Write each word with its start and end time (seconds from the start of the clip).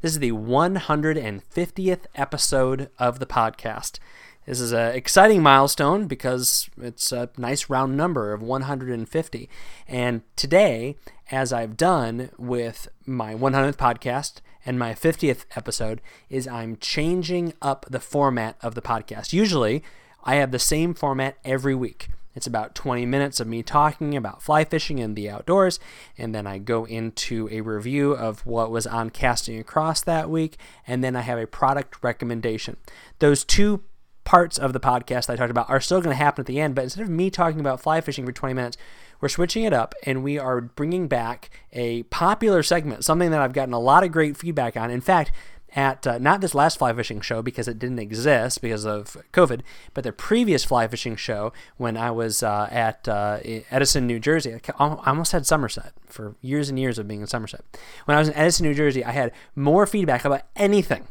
This 0.00 0.12
is 0.12 0.18
the 0.18 0.32
150th 0.32 2.00
episode 2.14 2.90
of 2.98 3.18
the 3.18 3.26
podcast. 3.26 3.98
This 4.46 4.60
is 4.60 4.72
an 4.72 4.94
exciting 4.94 5.42
milestone 5.42 6.06
because 6.06 6.68
it's 6.80 7.12
a 7.12 7.30
nice 7.36 7.70
round 7.70 7.96
number 7.96 8.32
of 8.32 8.42
150. 8.42 9.48
And 9.86 10.22
today, 10.34 10.96
as 11.30 11.52
I've 11.52 11.76
done 11.76 12.30
with 12.36 12.88
my 13.06 13.34
100th 13.34 13.76
podcast 13.76 14.40
and 14.66 14.78
my 14.78 14.94
50th 14.94 15.44
episode, 15.54 16.00
is 16.28 16.48
I'm 16.48 16.76
changing 16.78 17.52
up 17.62 17.86
the 17.88 18.00
format 18.00 18.56
of 18.60 18.74
the 18.74 18.82
podcast. 18.82 19.32
Usually, 19.32 19.84
I 20.24 20.36
have 20.36 20.50
the 20.50 20.58
same 20.58 20.94
format 20.94 21.36
every 21.44 21.74
week. 21.74 22.08
It's 22.34 22.46
about 22.46 22.74
20 22.74 23.06
minutes 23.06 23.40
of 23.40 23.46
me 23.46 23.62
talking 23.62 24.16
about 24.16 24.42
fly 24.42 24.64
fishing 24.64 25.00
and 25.00 25.16
the 25.16 25.28
outdoors, 25.28 25.78
and 26.16 26.34
then 26.34 26.46
I 26.46 26.58
go 26.58 26.84
into 26.84 27.48
a 27.50 27.60
review 27.60 28.12
of 28.12 28.46
what 28.46 28.70
was 28.70 28.86
on 28.86 29.10
Casting 29.10 29.58
Across 29.58 30.02
that 30.02 30.30
week, 30.30 30.56
and 30.86 31.02
then 31.02 31.16
I 31.16 31.20
have 31.20 31.38
a 31.38 31.46
product 31.46 32.02
recommendation. 32.02 32.76
Those 33.18 33.44
two 33.44 33.82
parts 34.24 34.58
of 34.58 34.72
the 34.72 34.80
podcast 34.80 35.28
I 35.28 35.36
talked 35.36 35.50
about 35.50 35.68
are 35.68 35.80
still 35.80 36.00
going 36.00 36.16
to 36.16 36.22
happen 36.22 36.42
at 36.42 36.46
the 36.46 36.60
end, 36.60 36.74
but 36.74 36.84
instead 36.84 37.02
of 37.02 37.10
me 37.10 37.30
talking 37.30 37.60
about 37.60 37.80
fly 37.80 38.00
fishing 38.00 38.24
for 38.24 38.32
20 38.32 38.54
minutes, 38.54 38.76
we're 39.20 39.28
switching 39.28 39.64
it 39.64 39.72
up 39.72 39.94
and 40.04 40.22
we 40.22 40.38
are 40.38 40.60
bringing 40.60 41.06
back 41.08 41.50
a 41.72 42.02
popular 42.04 42.62
segment, 42.62 43.04
something 43.04 43.30
that 43.30 43.40
I've 43.40 43.52
gotten 43.52 43.72
a 43.72 43.78
lot 43.78 44.04
of 44.04 44.12
great 44.12 44.36
feedback 44.36 44.76
on. 44.76 44.90
In 44.90 45.00
fact, 45.00 45.32
at 45.74 46.06
uh, 46.06 46.18
not 46.18 46.40
this 46.40 46.54
last 46.54 46.78
fly 46.78 46.92
fishing 46.92 47.20
show 47.20 47.42
because 47.42 47.68
it 47.68 47.78
didn't 47.78 47.98
exist 47.98 48.60
because 48.60 48.84
of 48.84 49.16
COVID, 49.32 49.62
but 49.94 50.04
the 50.04 50.12
previous 50.12 50.64
fly 50.64 50.86
fishing 50.86 51.16
show 51.16 51.52
when 51.76 51.96
I 51.96 52.10
was 52.10 52.42
uh, 52.42 52.68
at 52.70 53.08
uh, 53.08 53.38
Edison, 53.70 54.06
New 54.06 54.18
Jersey. 54.18 54.54
I 54.54 54.96
almost 55.06 55.32
had 55.32 55.46
Somerset 55.46 55.92
for 56.06 56.36
years 56.40 56.68
and 56.68 56.78
years 56.78 56.98
of 56.98 57.08
being 57.08 57.22
in 57.22 57.26
Somerset. 57.26 57.64
When 58.04 58.16
I 58.16 58.20
was 58.20 58.28
in 58.28 58.34
Edison, 58.34 58.66
New 58.66 58.74
Jersey, 58.74 59.04
I 59.04 59.12
had 59.12 59.32
more 59.56 59.86
feedback 59.86 60.24
about 60.24 60.42
anything. 60.56 61.08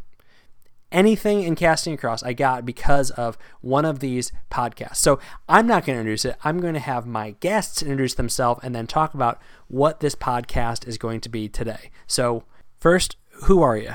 Anything 0.92 1.44
in 1.44 1.56
casting 1.56 1.94
across 1.94 2.22
I 2.22 2.34
got 2.34 2.66
because 2.66 3.12
of 3.12 3.38
one 3.62 3.86
of 3.86 4.00
these 4.00 4.34
podcasts. 4.52 4.98
So 4.98 5.20
I'm 5.48 5.66
not 5.66 5.86
going 5.86 5.96
to 5.96 6.02
introduce 6.02 6.26
it. 6.26 6.36
I'm 6.44 6.60
going 6.60 6.74
to 6.74 6.82
have 6.82 7.08
my 7.08 7.32
guests 7.40 7.82
introduce 7.82 8.16
themselves 8.16 8.60
and 8.62 8.76
then 8.76 8.88
talk 8.88 9.14
about 9.14 9.42
what 9.70 10.02
this 10.02 10.16
podcast 10.16 10.86
is 10.86 10.98
going 10.98 11.22
to 11.22 11.30
be 11.30 11.48
today. 11.48 11.92
So, 12.08 12.44
first, 12.78 13.16
who 13.44 13.62
are 13.62 13.78
you? 13.78 13.94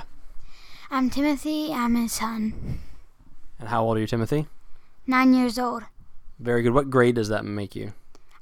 I'm 0.96 1.10
Timothy. 1.10 1.74
I'm 1.74 1.94
his 1.94 2.12
son. 2.12 2.80
And 3.60 3.68
how 3.68 3.84
old 3.84 3.98
are 3.98 4.00
you, 4.00 4.06
Timothy? 4.06 4.46
Nine 5.06 5.34
years 5.34 5.58
old. 5.58 5.82
Very 6.38 6.62
good. 6.62 6.72
What 6.72 6.88
grade 6.88 7.16
does 7.16 7.28
that 7.28 7.44
make 7.44 7.76
you? 7.76 7.92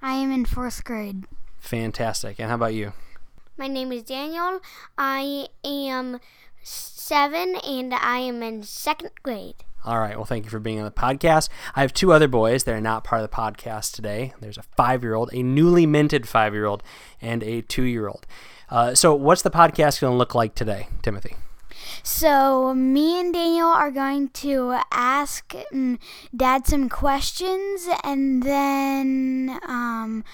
I 0.01 0.13
am 0.13 0.31
in 0.31 0.45
fourth 0.45 0.85
grade. 0.85 1.25
Fantastic. 1.59 2.39
And 2.39 2.49
how 2.51 2.55
about 2.55 2.75
you? 2.75 2.93
My 3.57 3.67
name 3.67 3.91
is 3.91 4.05
Daniel. 4.05 4.61
I 4.97 5.49
am 5.65 6.21
seven 6.63 7.57
and 7.57 7.93
I 7.93 8.19
am 8.19 8.41
in 8.41 8.63
second 8.63 9.11
grade. 9.25 9.57
All 9.85 9.99
right. 9.99 10.15
Well, 10.15 10.25
thank 10.25 10.45
you 10.45 10.51
for 10.51 10.61
being 10.61 10.79
on 10.79 10.85
the 10.85 10.93
podcast. 10.93 11.49
I 11.75 11.81
have 11.81 11.93
two 11.93 12.13
other 12.13 12.29
boys. 12.29 12.63
that 12.63 12.73
are 12.77 12.81
not 12.81 13.03
part 13.03 13.21
of 13.21 13.29
the 13.29 13.37
podcast 13.37 13.95
today. 13.95 14.33
There's 14.39 14.59
a 14.59 14.63
five 14.77 15.03
year 15.03 15.17
old, 15.17 15.29
a 15.33 15.43
newly 15.43 15.87
minted 15.87 16.29
five 16.29 16.55
year 16.55 16.67
old, 16.67 16.85
and 17.21 17.43
a 17.43 17.63
two 17.63 17.83
year 17.83 18.07
old. 18.07 18.29
Uh, 18.71 18.95
so, 18.95 19.13
what's 19.13 19.43
the 19.43 19.51
podcast 19.51 20.01
going 20.01 20.13
to 20.13 20.17
look 20.17 20.37
like 20.37 20.55
today, 20.55 20.87
Timothy? 21.03 21.35
So, 22.03 22.75
me 22.75 23.21
and 23.21 23.33
Daniel 23.33 23.69
are 23.69 23.91
going 23.91 24.29
to 24.31 24.81
ask 24.91 25.53
mm, 25.73 25.99
Dad 26.37 26.67
some 26.67 26.89
questions, 26.89 27.89
and 28.03 28.43
then, 28.43 29.59
um, 29.67 30.25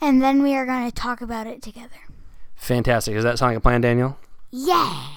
and 0.00 0.22
then 0.22 0.42
we 0.42 0.54
are 0.54 0.66
going 0.66 0.88
to 0.88 0.94
talk 0.94 1.20
about 1.20 1.46
it 1.46 1.62
together. 1.62 2.00
Fantastic. 2.54 3.14
Does 3.14 3.24
that 3.24 3.38
sound 3.38 3.50
like 3.50 3.58
a 3.58 3.60
plan, 3.60 3.80
Daniel? 3.80 4.18
Yeah. 4.50 5.08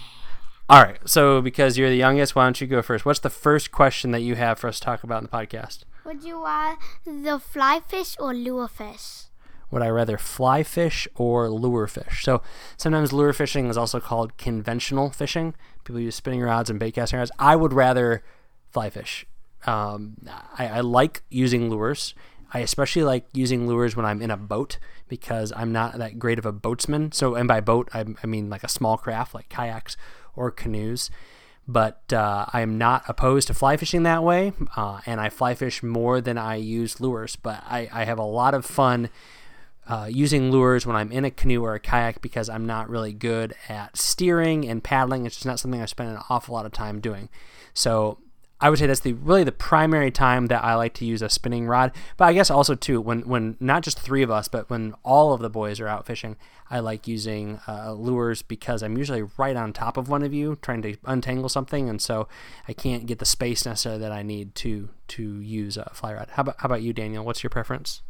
All 0.70 0.84
right. 0.84 1.00
So, 1.06 1.42
because 1.42 1.78
you're 1.78 1.90
the 1.90 1.96
youngest, 1.96 2.36
why 2.36 2.44
don't 2.46 2.60
you 2.62 2.68
go 2.68 2.82
first? 2.82 3.06
What's 3.06 3.20
the 3.20 3.30
first 3.30 3.72
question 3.72 4.12
that 4.12 4.22
you 4.22 4.36
have 4.36 4.60
for 4.60 4.68
us 4.68 4.80
to 4.80 4.86
talk 4.86 5.04
about 5.04 5.24
in 5.24 5.30
the 5.32 5.36
podcast? 5.36 5.80
Would 6.06 6.24
you 6.24 6.42
want 6.42 6.80
the 7.06 7.40
fly 7.40 7.82
fish 7.88 8.16
or 8.20 8.34
lure 8.34 8.68
fish? 8.68 9.29
Would 9.72 9.82
I 9.82 9.90
rather 9.90 10.18
fly 10.18 10.64
fish 10.64 11.08
or 11.16 11.50
lure 11.50 11.88
fish? 11.88 12.24
So 12.24 12.42
sometimes 12.78 13.14
lure 13.14 13.34
fishing 13.34 13.68
is 13.68 13.78
also 13.78 14.00
called 14.00 14.38
conventional 14.38 15.12
fishing. 15.12 15.54
People 15.84 16.02
use 16.02 16.16
spinning 16.16 16.42
rods 16.42 16.70
and 16.70 16.80
bait 16.80 16.96
casting 16.96 17.20
rods. 17.20 17.32
I 17.38 17.56
would 17.56 17.74
rather 17.74 18.24
fly 18.72 18.90
fish. 18.90 19.26
Um, 19.66 20.18
I, 20.58 20.68
I 20.68 20.80
like 20.82 21.24
using 21.30 21.70
lures. 21.70 22.16
I 22.52 22.60
especially 22.60 23.04
like 23.04 23.26
using 23.34 23.68
lures 23.68 23.96
when 23.96 24.06
I'm 24.06 24.22
in 24.22 24.32
a 24.32 24.38
boat 24.38 24.80
because 25.08 25.54
I'm 25.56 25.72
not 25.72 25.98
that 25.98 26.18
great 26.18 26.40
of 26.40 26.46
a 26.46 26.54
boatsman. 26.54 27.14
So, 27.14 27.36
and 27.36 27.48
by 27.48 27.62
boat, 27.62 27.90
I, 27.94 28.06
I 28.24 28.28
mean 28.28 28.50
like 28.50 28.64
a 28.64 28.70
small 28.70 28.98
craft 28.98 29.36
like 29.36 29.50
kayaks 29.50 29.98
or 30.36 30.50
canoes. 30.50 31.12
But 31.68 32.12
uh, 32.12 32.48
I 32.52 32.62
am 32.62 32.80
not 32.80 33.04
opposed 33.08 33.46
to 33.48 33.54
fly 33.54 33.78
fishing 33.78 34.02
that 34.02 34.24
way, 34.24 34.54
uh, 34.76 35.02
and 35.06 35.22
I 35.22 35.30
fly 35.30 35.54
fish 35.54 35.84
more 35.84 36.20
than 36.20 36.36
I 36.36 36.56
use 36.56 37.00
lures. 37.00 37.36
But 37.36 37.64
I, 37.68 37.88
I 37.94 38.06
have 38.06 38.18
a 38.18 38.24
lot 38.24 38.56
of 38.56 38.66
fun 38.66 39.12
uh, 39.90 40.08
using 40.10 40.52
lures 40.52 40.86
when 40.86 40.96
I'm 40.96 41.12
in 41.12 41.26
a 41.26 41.32
canoe 41.32 41.64
or 41.64 41.74
a 41.74 41.80
kayak 41.80 42.22
because 42.22 42.48
I'm 42.48 42.66
not 42.66 42.90
really 42.90 43.12
good 43.12 43.56
at 43.68 43.98
steering 43.98 44.70
and 44.70 44.84
paddling. 44.84 45.26
It's 45.26 45.36
just 45.36 45.48
not 45.48 45.60
something 45.60 45.82
I 45.82 45.86
spend 45.88 46.12
an 46.12 46.22
awful 46.30 46.54
lot 46.54 46.68
of 46.68 46.72
time 46.72 47.02
doing. 47.02 47.28
So 47.74 48.20
I 48.62 48.70
would 48.70 48.78
say 48.78 48.86
that's 48.86 49.00
the 49.00 49.14
really 49.14 49.44
the 49.44 49.52
primary 49.52 50.12
time 50.12 50.46
that 50.48 50.64
I 50.64 50.76
like 50.76 50.94
to 50.96 51.06
use 51.06 51.24
a 51.24 51.30
spinning 51.30 51.66
rod. 51.66 51.92
But 52.18 52.26
I 52.26 52.34
guess 52.34 52.52
also 52.52 52.76
too 52.76 53.02
when 53.02 53.22
when 53.22 53.58
not 53.60 53.82
just 53.82 54.00
three 54.00 54.22
of 54.22 54.30
us, 54.30 54.48
but 54.48 54.70
when 54.70 54.94
all 55.04 55.34
of 55.34 55.42
the 55.42 55.50
boys 55.50 55.80
are 55.80 55.88
out 55.88 56.06
fishing, 56.06 56.36
I 56.70 56.80
like 56.82 57.08
using 57.08 57.60
uh, 57.68 57.94
lures 57.94 58.44
because 58.44 58.84
I'm 58.84 58.96
usually 58.96 59.24
right 59.38 59.56
on 59.56 59.74
top 59.74 59.98
of 59.98 60.08
one 60.08 60.22
of 60.22 60.36
you 60.36 60.58
trying 60.62 60.84
to 60.84 60.98
untangle 61.06 61.50
something, 61.50 61.90
and 61.90 62.00
so 62.00 62.28
I 62.68 62.74
can't 62.74 63.08
get 63.08 63.18
the 63.18 63.26
space 63.26 63.66
necessary 63.66 63.98
that 63.98 64.12
I 64.12 64.22
need 64.22 64.54
to 64.56 64.90
to 65.10 65.40
use 65.40 65.78
a 65.78 65.90
fly 65.94 66.14
rod. 66.14 66.28
How 66.34 66.42
about 66.42 66.56
how 66.60 66.68
about 66.68 66.84
you, 66.84 66.94
Daniel? 66.94 67.26
What's 67.26 67.42
your 67.42 67.50
preference? 67.50 68.04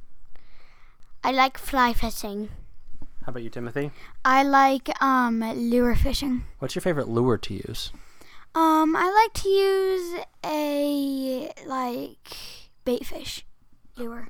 I 1.24 1.32
like 1.32 1.58
fly 1.58 1.94
fishing. 1.94 2.50
How 3.24 3.32
about 3.32 3.44
you, 3.44 3.50
Timothy? 3.50 3.92
I 4.24 4.44
like 4.44 4.90
um 5.02 5.42
lure 5.42 5.96
fishing. 5.96 6.46
What's 6.60 6.76
your 6.76 6.82
favorite 6.82 7.08
lure 7.10 7.38
to 7.38 7.54
use? 7.54 7.92
Um, 8.56 8.96
I 8.96 9.12
like 9.12 9.34
to 9.44 9.50
use 9.50 10.26
a 10.44 11.52
like 11.68 12.36
bait 12.86 13.06
fish 13.06 13.46
lure. 13.96 14.30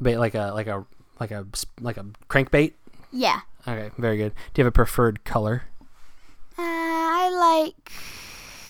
Bait 0.00 0.18
like 0.18 0.34
a 0.34 0.52
like 0.54 0.66
a 0.66 0.84
like 1.18 1.30
a 1.30 1.46
like 1.80 1.96
a 1.96 2.04
crankbait. 2.28 2.74
Yeah. 3.10 3.40
Okay, 3.66 3.90
very 3.98 4.16
good. 4.16 4.32
Do 4.54 4.60
you 4.60 4.64
have 4.64 4.70
a 4.70 4.74
preferred 4.74 5.24
color? 5.24 5.64
Uh, 6.58 6.62
I 6.62 7.64
like 7.66 7.90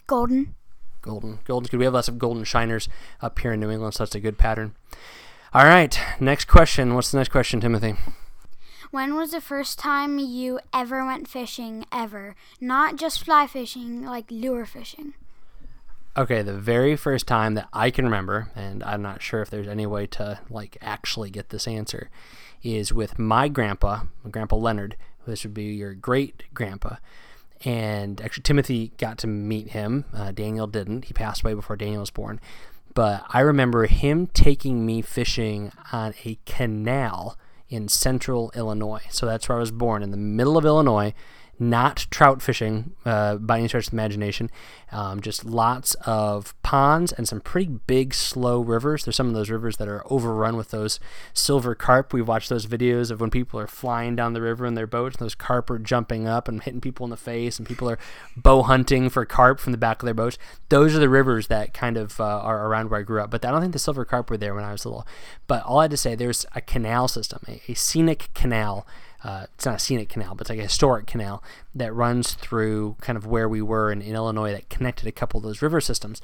golden. 0.06 0.54
Golden. 1.02 1.40
Golden's 1.44 1.70
good. 1.70 1.78
We 1.78 1.84
have 1.84 1.94
lots 1.94 2.08
of 2.08 2.18
golden 2.18 2.44
shiners 2.44 2.88
up 3.20 3.38
here 3.38 3.52
in 3.52 3.60
New 3.60 3.70
England, 3.70 3.94
so 3.94 4.04
that's 4.04 4.14
a 4.14 4.20
good 4.20 4.38
pattern. 4.38 4.74
All 5.54 5.64
right, 5.64 5.98
next 6.20 6.46
question. 6.46 6.94
What's 6.94 7.12
the 7.12 7.18
next 7.18 7.30
question, 7.30 7.60
Timothy? 7.60 7.94
When 8.90 9.14
was 9.14 9.30
the 9.30 9.40
first 9.40 9.78
time 9.78 10.18
you 10.18 10.58
ever 10.72 11.04
went 11.04 11.28
fishing 11.28 11.86
ever? 11.92 12.34
Not 12.60 12.96
just 12.96 13.24
fly 13.24 13.46
fishing, 13.46 14.04
like 14.04 14.30
lure 14.30 14.66
fishing. 14.66 15.14
Okay, 16.16 16.42
the 16.42 16.54
very 16.56 16.96
first 16.96 17.26
time 17.26 17.54
that 17.54 17.68
I 17.72 17.90
can 17.90 18.06
remember, 18.06 18.50
and 18.56 18.82
I'm 18.82 19.02
not 19.02 19.22
sure 19.22 19.42
if 19.42 19.50
there's 19.50 19.68
any 19.68 19.86
way 19.86 20.06
to 20.08 20.40
like 20.48 20.78
actually 20.80 21.30
get 21.30 21.50
this 21.50 21.68
answer, 21.68 22.10
is 22.62 22.92
with 22.92 23.18
my 23.18 23.48
grandpa, 23.48 24.02
my 24.24 24.30
grandpa 24.30 24.56
Leonard. 24.56 24.96
This 25.26 25.44
would 25.44 25.54
be 25.54 25.64
your 25.64 25.94
great 25.94 26.44
grandpa. 26.54 26.96
And 27.64 28.20
actually, 28.20 28.42
Timothy 28.42 28.92
got 28.98 29.18
to 29.18 29.26
meet 29.26 29.70
him. 29.70 30.04
Uh, 30.14 30.32
Daniel 30.32 30.66
didn't. 30.66 31.06
He 31.06 31.14
passed 31.14 31.42
away 31.42 31.54
before 31.54 31.76
Daniel 31.76 32.00
was 32.00 32.10
born. 32.10 32.40
But 32.96 33.26
I 33.28 33.40
remember 33.40 33.84
him 33.84 34.26
taking 34.26 34.86
me 34.86 35.02
fishing 35.02 35.70
on 35.92 36.14
a 36.24 36.38
canal 36.46 37.36
in 37.68 37.88
central 37.88 38.50
Illinois. 38.56 39.02
So 39.10 39.26
that's 39.26 39.50
where 39.50 39.58
I 39.58 39.60
was 39.60 39.70
born, 39.70 40.02
in 40.02 40.12
the 40.12 40.16
middle 40.16 40.56
of 40.56 40.64
Illinois 40.64 41.12
not 41.58 42.06
trout 42.10 42.42
fishing 42.42 42.92
uh, 43.04 43.36
by 43.36 43.58
any 43.58 43.68
stretch 43.68 43.86
of 43.86 43.90
the 43.90 43.96
imagination. 43.96 44.50
Um, 44.92 45.20
just 45.20 45.44
lots 45.44 45.94
of 46.06 46.54
ponds 46.62 47.12
and 47.12 47.26
some 47.26 47.40
pretty 47.40 47.70
big, 47.86 48.14
slow 48.14 48.60
rivers. 48.60 49.04
There's 49.04 49.16
some 49.16 49.28
of 49.28 49.34
those 49.34 49.50
rivers 49.50 49.78
that 49.78 49.88
are 49.88 50.04
overrun 50.10 50.56
with 50.56 50.70
those 50.70 51.00
silver 51.34 51.74
carp. 51.74 52.12
We've 52.12 52.28
watched 52.28 52.48
those 52.48 52.66
videos 52.66 53.10
of 53.10 53.20
when 53.20 53.30
people 53.30 53.58
are 53.58 53.66
flying 53.66 54.14
down 54.14 54.32
the 54.32 54.40
river 54.40 54.64
in 54.66 54.74
their 54.74 54.86
boats, 54.86 55.16
and 55.16 55.24
those 55.24 55.34
carp 55.34 55.70
are 55.70 55.78
jumping 55.78 56.28
up 56.28 56.46
and 56.46 56.62
hitting 56.62 56.80
people 56.80 57.04
in 57.04 57.10
the 57.10 57.16
face, 57.16 57.58
and 57.58 57.66
people 57.66 57.90
are 57.90 57.98
bow 58.36 58.62
hunting 58.62 59.08
for 59.08 59.24
carp 59.24 59.58
from 59.58 59.72
the 59.72 59.78
back 59.78 60.02
of 60.02 60.06
their 60.06 60.14
boats. 60.14 60.38
Those 60.68 60.94
are 60.94 61.00
the 61.00 61.08
rivers 61.08 61.48
that 61.48 61.74
kind 61.74 61.96
of 61.96 62.20
uh, 62.20 62.24
are 62.24 62.66
around 62.66 62.90
where 62.90 63.00
I 63.00 63.02
grew 63.02 63.20
up. 63.20 63.30
But 63.30 63.44
I 63.44 63.50
don't 63.50 63.60
think 63.60 63.72
the 63.72 63.78
silver 63.78 64.04
carp 64.04 64.30
were 64.30 64.36
there 64.36 64.54
when 64.54 64.64
I 64.64 64.72
was 64.72 64.84
little. 64.84 65.06
But 65.46 65.64
all 65.64 65.80
I 65.80 65.84
had 65.84 65.90
to 65.92 65.96
say, 65.96 66.14
there's 66.14 66.46
a 66.54 66.60
canal 66.60 67.08
system, 67.08 67.40
a, 67.48 67.60
a 67.68 67.74
scenic 67.74 68.30
canal 68.34 68.86
uh, 69.26 69.46
it's 69.54 69.66
not 69.66 69.74
a 69.74 69.78
scenic 69.80 70.08
canal, 70.08 70.36
but 70.36 70.42
it's 70.42 70.50
like 70.50 70.60
a 70.60 70.62
historic 70.62 71.08
canal 71.08 71.42
that 71.74 71.92
runs 71.92 72.34
through 72.34 72.94
kind 73.00 73.16
of 73.16 73.26
where 73.26 73.48
we 73.48 73.60
were 73.60 73.90
in, 73.90 74.00
in 74.00 74.14
Illinois 74.14 74.52
that 74.52 74.68
connected 74.68 75.08
a 75.08 75.12
couple 75.12 75.38
of 75.38 75.42
those 75.42 75.60
river 75.60 75.80
systems. 75.80 76.22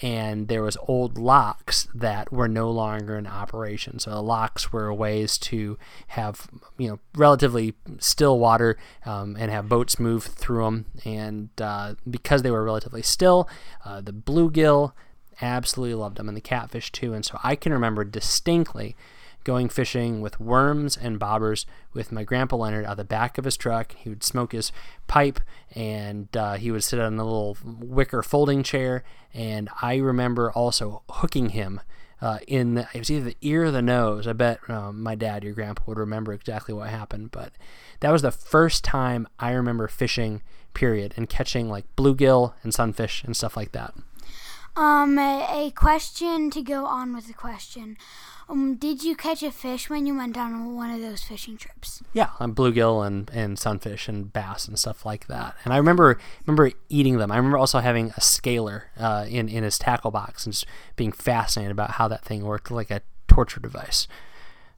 And 0.00 0.46
there 0.46 0.62
was 0.62 0.76
old 0.86 1.18
locks 1.18 1.88
that 1.92 2.30
were 2.32 2.46
no 2.46 2.70
longer 2.70 3.18
in 3.18 3.26
operation. 3.26 3.98
So 3.98 4.10
the 4.10 4.22
locks 4.22 4.72
were 4.72 4.94
ways 4.94 5.36
to 5.38 5.76
have 6.08 6.48
you 6.78 6.88
know 6.88 6.98
relatively 7.16 7.74
still 7.98 8.38
water 8.38 8.78
um, 9.04 9.36
and 9.36 9.50
have 9.50 9.68
boats 9.68 9.98
move 9.98 10.22
through 10.22 10.64
them. 10.64 10.86
And 11.04 11.48
uh, 11.60 11.94
because 12.08 12.42
they 12.42 12.52
were 12.52 12.62
relatively 12.62 13.02
still, 13.02 13.48
uh, 13.84 14.00
the 14.00 14.12
bluegill 14.12 14.92
absolutely 15.42 15.94
loved 15.94 16.18
them, 16.18 16.28
and 16.28 16.36
the 16.36 16.40
catfish 16.40 16.92
too. 16.92 17.14
And 17.14 17.24
so 17.24 17.40
I 17.42 17.56
can 17.56 17.72
remember 17.72 18.04
distinctly 18.04 18.94
going 19.44 19.68
fishing 19.68 20.20
with 20.20 20.40
worms 20.40 20.96
and 20.96 21.20
bobbers 21.20 21.66
with 21.92 22.10
my 22.10 22.24
grandpa 22.24 22.56
Leonard 22.56 22.86
out 22.86 22.96
the 22.96 23.04
back 23.04 23.38
of 23.38 23.44
his 23.44 23.56
truck. 23.56 23.94
He 23.96 24.08
would 24.08 24.24
smoke 24.24 24.52
his 24.52 24.72
pipe 25.06 25.40
and 25.74 26.34
uh, 26.36 26.54
he 26.54 26.70
would 26.70 26.82
sit 26.82 26.98
on 26.98 27.18
a 27.18 27.24
little 27.24 27.56
wicker 27.62 28.22
folding 28.22 28.62
chair. 28.62 29.04
And 29.32 29.68
I 29.82 29.96
remember 29.96 30.50
also 30.50 31.02
hooking 31.08 31.50
him 31.50 31.80
uh, 32.20 32.38
in 32.48 32.74
the, 32.74 32.88
it 32.94 33.00
was 33.00 33.10
either 33.10 33.26
the 33.26 33.36
ear 33.42 33.64
or 33.64 33.70
the 33.70 33.82
nose. 33.82 34.26
I 34.26 34.32
bet 34.32 34.58
um, 34.70 35.02
my 35.02 35.14
dad, 35.14 35.44
your 35.44 35.52
grandpa, 35.52 35.82
would 35.86 35.98
remember 35.98 36.32
exactly 36.32 36.74
what 36.74 36.88
happened. 36.88 37.30
But 37.30 37.52
that 38.00 38.10
was 38.10 38.22
the 38.22 38.30
first 38.30 38.82
time 38.82 39.28
I 39.38 39.50
remember 39.52 39.88
fishing, 39.88 40.42
period, 40.72 41.14
and 41.16 41.28
catching 41.28 41.68
like 41.68 41.84
bluegill 41.96 42.54
and 42.62 42.72
sunfish 42.72 43.22
and 43.24 43.36
stuff 43.36 43.56
like 43.56 43.72
that. 43.72 43.94
Um, 44.76 45.18
a 45.18 45.70
question 45.76 46.50
to 46.50 46.62
go 46.62 46.86
on 46.86 47.14
with 47.14 47.28
the 47.28 47.34
question. 47.34 47.96
Um, 48.48 48.74
did 48.76 49.02
you 49.02 49.16
catch 49.16 49.42
a 49.42 49.50
fish 49.50 49.88
when 49.88 50.04
you 50.04 50.14
went 50.16 50.36
on 50.36 50.74
one 50.74 50.90
of 50.90 51.00
those 51.00 51.22
fishing 51.22 51.56
trips? 51.56 52.02
Yeah, 52.12 52.30
on 52.38 52.54
bluegill 52.54 53.06
and, 53.06 53.30
and 53.32 53.58
sunfish 53.58 54.06
and 54.06 54.30
bass 54.32 54.68
and 54.68 54.78
stuff 54.78 55.06
like 55.06 55.26
that. 55.28 55.56
And 55.64 55.72
I 55.72 55.78
remember 55.78 56.18
remember 56.46 56.72
eating 56.88 57.16
them. 57.16 57.32
I 57.32 57.36
remember 57.36 57.56
also 57.56 57.78
having 57.80 58.12
a 58.16 58.20
scaler 58.20 58.90
uh, 58.98 59.24
in 59.28 59.48
in 59.48 59.64
his 59.64 59.78
tackle 59.78 60.10
box 60.10 60.44
and 60.44 60.52
just 60.52 60.66
being 60.96 61.12
fascinated 61.12 61.72
about 61.72 61.92
how 61.92 62.06
that 62.08 62.24
thing 62.24 62.44
worked 62.44 62.70
like 62.70 62.90
a 62.90 63.00
torture 63.28 63.60
device. 63.60 64.06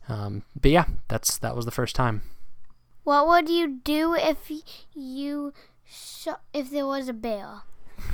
Um, 0.08 0.42
but 0.60 0.70
yeah, 0.70 0.84
that's 1.08 1.36
that 1.38 1.56
was 1.56 1.64
the 1.64 1.72
first 1.72 1.96
time. 1.96 2.22
What 3.02 3.26
would 3.26 3.48
you 3.48 3.80
do 3.82 4.14
if 4.14 4.50
you 4.94 5.52
sh- 5.84 6.28
if 6.52 6.70
there 6.70 6.86
was 6.86 7.08
a 7.08 7.12
bear? 7.12 7.62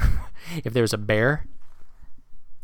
if 0.64 0.72
there 0.72 0.82
was 0.82 0.92
a 0.92 0.98
bear? 0.98 1.46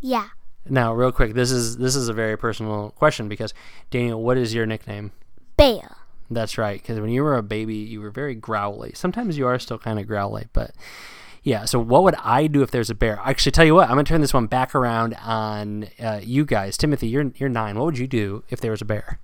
Yeah. 0.00 0.28
Now, 0.68 0.92
real 0.92 1.12
quick, 1.12 1.34
this 1.34 1.50
is 1.50 1.78
this 1.78 1.96
is 1.96 2.08
a 2.08 2.12
very 2.12 2.36
personal 2.36 2.90
question 2.90 3.28
because 3.28 3.54
Daniel, 3.90 4.22
what 4.22 4.36
is 4.36 4.54
your 4.54 4.66
nickname? 4.66 5.12
Bear. 5.56 5.96
That's 6.30 6.58
right, 6.58 6.80
because 6.80 7.00
when 7.00 7.10
you 7.10 7.24
were 7.24 7.36
a 7.36 7.42
baby, 7.42 7.76
you 7.76 8.00
were 8.00 8.10
very 8.10 8.34
growly. 8.34 8.92
Sometimes 8.94 9.38
you 9.38 9.46
are 9.46 9.58
still 9.58 9.78
kind 9.78 9.98
of 9.98 10.06
growly, 10.06 10.46
but 10.52 10.72
yeah. 11.42 11.64
So, 11.64 11.78
what 11.78 12.02
would 12.02 12.16
I 12.16 12.46
do 12.46 12.62
if 12.62 12.70
there's 12.70 12.90
a 12.90 12.94
bear? 12.94 13.18
Actually, 13.24 13.52
tell 13.52 13.64
you 13.64 13.74
what, 13.74 13.88
I'm 13.88 13.96
gonna 13.96 14.04
turn 14.04 14.20
this 14.20 14.34
one 14.34 14.46
back 14.46 14.74
around 14.74 15.14
on 15.22 15.88
uh, 15.98 16.20
you 16.22 16.44
guys. 16.44 16.76
Timothy, 16.76 17.08
you're 17.08 17.32
you're 17.36 17.48
nine. 17.48 17.76
What 17.76 17.86
would 17.86 17.98
you 17.98 18.06
do 18.06 18.44
if 18.50 18.60
there 18.60 18.70
was 18.70 18.82
a 18.82 18.84
bear? 18.84 19.18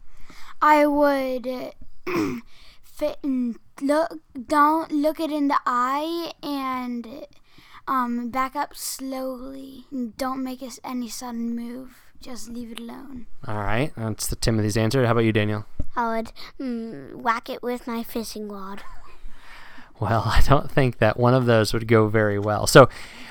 I 0.62 0.86
would 0.86 1.46
fit 2.82 3.18
and 3.22 3.58
look. 3.82 4.18
Don't 4.46 4.90
look 4.90 5.20
it 5.20 5.30
in 5.30 5.48
the 5.48 5.60
eye 5.66 6.32
and 6.42 7.26
um, 7.86 8.30
back 8.30 8.56
up 8.56 8.74
slowly. 8.74 9.84
Don't 10.16 10.42
make 10.42 10.62
us 10.62 10.80
any 10.84 11.08
sudden 11.08 11.54
move. 11.54 11.96
Just 12.20 12.48
leave 12.48 12.72
it 12.72 12.80
alone. 12.80 13.26
All 13.46 13.58
right, 13.58 13.92
that's 13.96 14.26
the 14.26 14.36
Timothy's 14.36 14.76
answer. 14.76 15.04
How 15.04 15.12
about 15.12 15.24
you, 15.24 15.32
Daniel? 15.32 15.66
I 15.94 16.16
would 16.16 16.32
mm, 16.58 17.14
whack 17.14 17.50
it 17.50 17.62
with 17.62 17.86
my 17.86 18.02
fishing 18.02 18.48
rod. 18.48 18.82
Well, 20.00 20.22
I 20.26 20.40
don't 20.46 20.70
think 20.70 20.98
that 20.98 21.18
one 21.18 21.34
of 21.34 21.46
those 21.46 21.72
would 21.72 21.86
go 21.88 22.08
very 22.08 22.38
well. 22.38 22.66
So, 22.66 22.82
all 22.82 22.88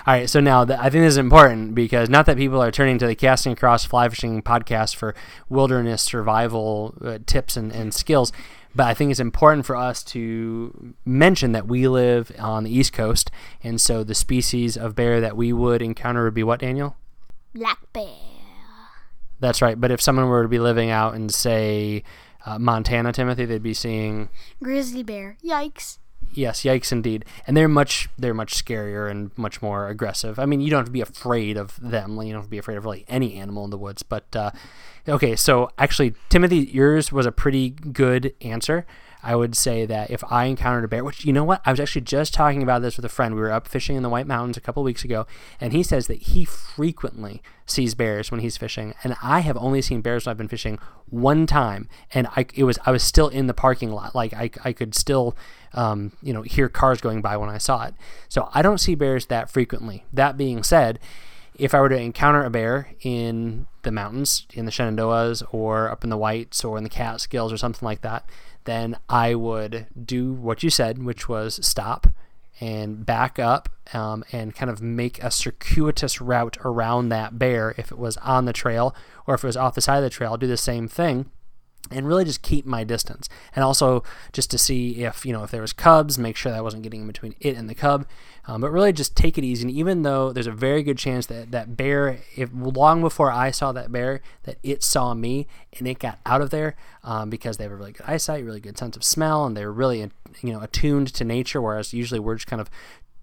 right. 0.08 0.30
So 0.30 0.39
now 0.39 0.66
the, 0.66 0.80
I 0.80 0.89
think 0.89 1.04
this 1.04 1.13
is 1.13 1.18
important 1.18 1.75
because 1.75 2.10
not 2.10 2.25
that 2.25 2.38
people 2.38 2.62
are 2.62 2.72
turning 2.72 2.98
to 3.00 3.08
the 3.08 3.16
Casting 3.16 3.54
Across 3.54 3.86
Fly 3.86 4.10
Fishing 4.10 4.42
podcast 4.42 4.96
for 4.96 5.16
wilderness 5.50 6.01
survival 6.01 6.96
uh, 7.04 7.20
tips 7.25 7.58
and, 7.58 7.72
and 7.72 7.94
skills. 7.94 8.32
But 8.75 8.88
I 8.88 8.94
think 8.94 9.12
it's 9.12 9.20
important 9.20 9.65
for 9.65 9.75
us 9.75 10.03
to 10.06 10.96
mention 11.06 11.51
that 11.51 11.68
we 11.68 11.88
live 11.88 12.32
on 12.39 12.63
the 12.63 12.75
East 12.75 12.94
Coast, 12.94 13.30
and 13.63 13.80
so 13.80 14.03
the 14.03 14.15
species 14.15 14.75
of 14.75 14.96
bear 14.96 15.22
that 15.22 15.38
we 15.38 15.53
would 15.53 15.82
encounter 15.82 16.24
would 16.24 16.34
be 16.34 16.44
what, 16.44 16.60
Daniel? 16.60 16.96
Black 17.53 17.80
bear. 17.94 18.08
That's 19.39 19.62
right. 19.62 19.80
But 19.80 19.92
if 19.92 20.01
someone 20.01 20.27
were 20.27 20.44
to 20.44 20.50
be 20.50 20.60
living 20.60 20.89
out 20.89 21.15
in, 21.15 21.30
say, 21.30 22.03
uh, 22.46 22.58
Montana, 22.58 23.12
Timothy, 23.12 23.46
they'd 23.46 23.62
be 23.62 23.74
seeing 23.74 24.30
grizzly 24.62 25.03
bear. 25.03 25.38
Yikes. 25.44 26.00
Yes, 26.32 26.63
yikes 26.63 26.92
indeed. 26.92 27.25
And 27.46 27.56
they're 27.56 27.68
much 27.68 28.10
they're 28.18 28.34
much 28.34 28.53
scarier 28.56 29.10
and 29.10 29.32
much 29.38 29.62
more 29.62 29.88
aggressive. 29.88 30.39
I 30.39 30.46
mean, 30.46 30.62
you 30.62 30.70
don't 30.70 30.80
have 30.80 30.86
to 30.88 30.92
be 30.92 31.01
afraid 31.01 31.58
of 31.58 31.80
them. 31.82 32.15
You 32.18 32.34
don't 32.34 32.42
have 32.42 32.46
to 32.46 32.50
be 32.50 32.58
afraid 32.58 32.77
of 32.77 32.86
really 32.86 33.06
any 33.08 33.36
animal 33.36 33.63
in 33.65 33.70
the 33.70 33.77
woods, 33.77 34.03
but 34.03 34.36
uh, 34.36 34.51
Okay, 35.08 35.36
so 35.36 35.70
actually, 35.77 36.15
Timothy, 36.30 36.60
yours 36.60 37.12
was 37.12 37.25
a 37.25 37.32
pretty 37.32 37.72
good 37.72 38.34
answer. 38.39 38.86
I 39.24 39.36
would 39.36 39.56
say 39.56 39.86
that 39.86 40.12
if 40.12 40.24
I 40.30 40.46
encountered 40.46 40.84
a 40.84 40.88
bear, 40.88 41.03
which 41.03 41.24
you 41.24 41.32
know 41.32 41.46
what, 41.46 41.62
I 41.65 41.72
was 41.72 41.80
actually 41.80 42.01
just 42.01 42.34
talking 42.34 42.62
about 42.62 42.82
this 42.82 42.98
with 42.98 43.06
a 43.06 43.10
friend. 43.10 43.36
We 43.36 43.42
were 43.42 43.51
up 43.51 43.68
fishing 43.68 43.96
in 43.96 44.03
the 44.03 44.10
White 44.10 44.27
Mountains 44.27 44.58
a 44.58 44.62
couple 44.62 44.84
weeks 44.84 45.06
ago, 45.06 45.25
and 45.62 45.72
he 45.72 45.82
says 45.82 46.08
that 46.08 46.22
he 46.24 46.44
frequently 46.44 47.42
sees 47.65 47.96
bears 47.96 48.32
when 48.32 48.42
he's 48.42 48.58
fishing, 48.58 48.94
and 49.03 49.15
I 49.24 49.39
have 49.39 49.56
only 49.58 49.82
seen 49.82 50.01
bears 50.01 50.25
when 50.25 50.32
I've 50.32 50.38
been 50.38 50.50
fishing 50.50 50.77
one 51.10 51.48
time, 51.48 51.88
and 52.13 52.27
I 52.36 52.46
it 52.53 52.65
was 52.65 52.77
I 52.86 52.92
was 52.92 53.03
still 53.03 53.30
in 53.30 53.48
the 53.48 53.53
parking 53.53 53.92
lot, 53.92 54.13
like 54.13 54.34
I 54.34 54.51
I 54.63 54.74
could 54.74 54.94
still 54.94 55.38
um, 55.74 56.12
you 56.22 56.34
know 56.34 56.42
hear 56.42 56.68
cars 56.68 57.00
going 57.00 57.22
by 57.22 57.38
when 57.38 57.50
I 57.50 57.58
saw 57.58 57.86
it. 57.86 57.94
So 58.27 58.50
I 58.53 58.62
don't 58.62 58.80
see 58.80 58.94
bears 58.94 59.27
that 59.27 59.50
frequently. 59.50 60.03
That 60.12 60.38
being 60.38 60.63
said 60.63 61.00
if 61.56 61.74
I 61.74 61.80
were 61.80 61.89
to 61.89 62.00
encounter 62.00 62.44
a 62.44 62.50
bear 62.50 62.89
in 63.01 63.68
the 63.84 63.92
mountains, 63.92 64.48
in 64.53 64.65
the 64.65 64.72
Shenandoahs, 64.72 65.44
or 65.51 65.89
up 65.89 66.03
in 66.03 66.10
the 66.10 66.18
Whites, 66.18 66.63
or 66.63 66.77
in 66.77 66.84
the 66.84 66.89
Catskills, 66.89 67.53
or 67.53 67.58
something 67.58 67.86
like 67.86 68.01
that, 68.01 68.27
then 68.65 68.98
I 69.10 69.36
would 69.36 69.88
do 70.05 70.34
what 70.34 70.63
you 70.63 70.70
said, 70.70 71.03
which 71.03 71.27
was 71.27 71.65
stop 71.65 72.08
and 72.60 73.05
back 73.05 73.39
up 73.39 73.70
um, 73.93 74.24
and 74.32 74.55
kind 74.55 74.70
of 74.70 74.82
make 74.82 75.22
a 75.24 75.32
circuitous 75.32 76.22
route 76.22 76.58
around 76.63 77.10
that 77.10 77.38
bear 77.39 77.74
if 77.77 77.91
it 77.91 77.98
was 77.98 78.17
on 78.17 78.46
the 78.46 78.53
trail 78.53 78.96
or 79.25 79.36
if 79.36 79.43
it 79.43 79.48
was 79.48 79.58
off 79.58 79.75
the 79.75 79.82
side 79.82 79.98
of 79.98 80.03
the 80.03 80.10
trail, 80.10 80.38
do 80.38 80.48
the 80.48 80.58
same 80.58 80.88
thing. 80.88 81.29
And 81.92 82.08
really 82.08 82.24
just 82.25 82.42
keep 82.42 82.66
my 82.66 82.84
distance. 82.84 83.30
And 83.56 83.63
also 83.63 84.04
just 84.32 84.50
to 84.52 84.58
see 84.58 85.04
if 85.04 85.25
you 85.25 85.34
know 85.34 85.44
if 85.44 85.52
there 85.52 85.62
was 85.62 85.74
cubs 85.74 86.18
make 86.18 86.36
sure 86.36 86.52
that 86.52 86.58
i 86.58 86.62
wasn't 86.62 86.84
getting 86.84 87.02
in 87.02 87.08
between 87.08 87.36
it 87.40 87.56
and 87.56 87.70
the 87.70 87.75
cub. 87.75 88.06
Um, 88.46 88.60
but 88.60 88.72
really 88.72 88.92
just 88.92 89.16
take 89.16 89.38
it 89.38 89.46
easy. 89.46 89.63
And 89.63 89.72
even 89.72 90.02
though 90.02 90.34
there's 90.34 90.48
a 90.48 90.52
very 90.52 90.84
good 90.84 90.98
chance 90.98 91.28
that 91.28 91.52
that 91.52 91.78
bear 91.78 92.20
if 92.36 92.50
long 92.54 93.02
before 93.02 93.32
i 93.32 93.52
saw 93.52 93.72
that 93.72 93.92
bear 93.92 94.22
that 94.44 94.58
it 94.63 94.84
saw 94.84 95.13
me 95.13 95.48
and 95.78 95.88
it 95.88 96.00
got 96.00 96.20
out 96.25 96.42
of 96.42 96.50
there 96.50 96.75
um, 97.04 97.30
because 97.30 97.58
they 97.58 97.63
have 97.63 97.72
a 97.72 97.75
really 97.75 97.92
good 97.92 98.06
eyesight 98.06 98.44
really 98.44 98.60
good 98.60 98.78
sense 98.78 98.96
of 98.96 99.04
smell 99.04 99.46
and 99.46 99.56
they're 99.56 99.72
really 99.72 100.00
you 100.42 100.54
know 100.54 100.62
attuned 100.62 101.13
to 101.13 101.24
nature 101.24 101.62
whereas 101.62 101.94
usually 101.94 102.20
we're 102.20 102.36
just 102.36 102.48
kind 102.48 102.62
of 102.62 102.70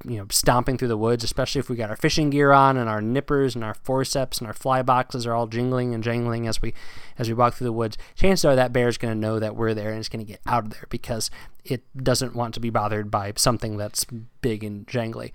you 0.07 0.17
know 0.17 0.27
stomping 0.31 0.79
through 0.79 0.89
the 0.89 0.97
woods 0.97 1.23
especially 1.23 1.59
if 1.59 1.69
we 1.69 1.77
got 1.77 1.91
our 1.91 1.97
fishing 1.97 2.31
gear 2.31 2.53
on 2.53 2.77
and 2.77 2.89
our 2.89 3.03
nippers 3.03 3.55
and 3.55 3.63
our 3.63 3.75
forceps 3.75 4.39
and 4.39 4.47
our 4.47 4.53
fly 4.53 4.81
boxes 4.81 5.27
are 5.27 5.35
all 5.35 5.47
jingling 5.47 5.93
and 5.95 6.03
jangling 6.03 6.47
as 6.47 6.63
we 6.63 6.73
as 7.19 7.29
we 7.29 7.35
walk 7.35 7.55
through 7.55 7.67
the 7.67 7.73
woods 7.73 7.99
chances 8.15 8.45
are 8.45 8.57
that 8.57 8.73
bear 8.73 8.89
is 8.89 8.97
going 8.97 9.13
to 9.13 9.21
know 9.21 9.39
that 9.39 9.55
we're 9.55 9.75
there 9.75 9.91
and 9.91 9.99
it's 9.99 10.09
going 10.09 10.25
to 10.25 10.31
get 10.31 10.41
out 10.47 10.65
of 10.65 10.71
there 10.71 10.87
because 10.89 11.31
it 11.65 11.83
doesn't 12.03 12.35
want 12.35 12.55
to 12.55 12.61
be 12.61 12.71
bothered 12.71 13.11
by 13.11 13.33
something 13.37 13.77
that's 13.77 14.07
big 14.41 14.65
and 14.65 14.87
jangly. 14.87 15.33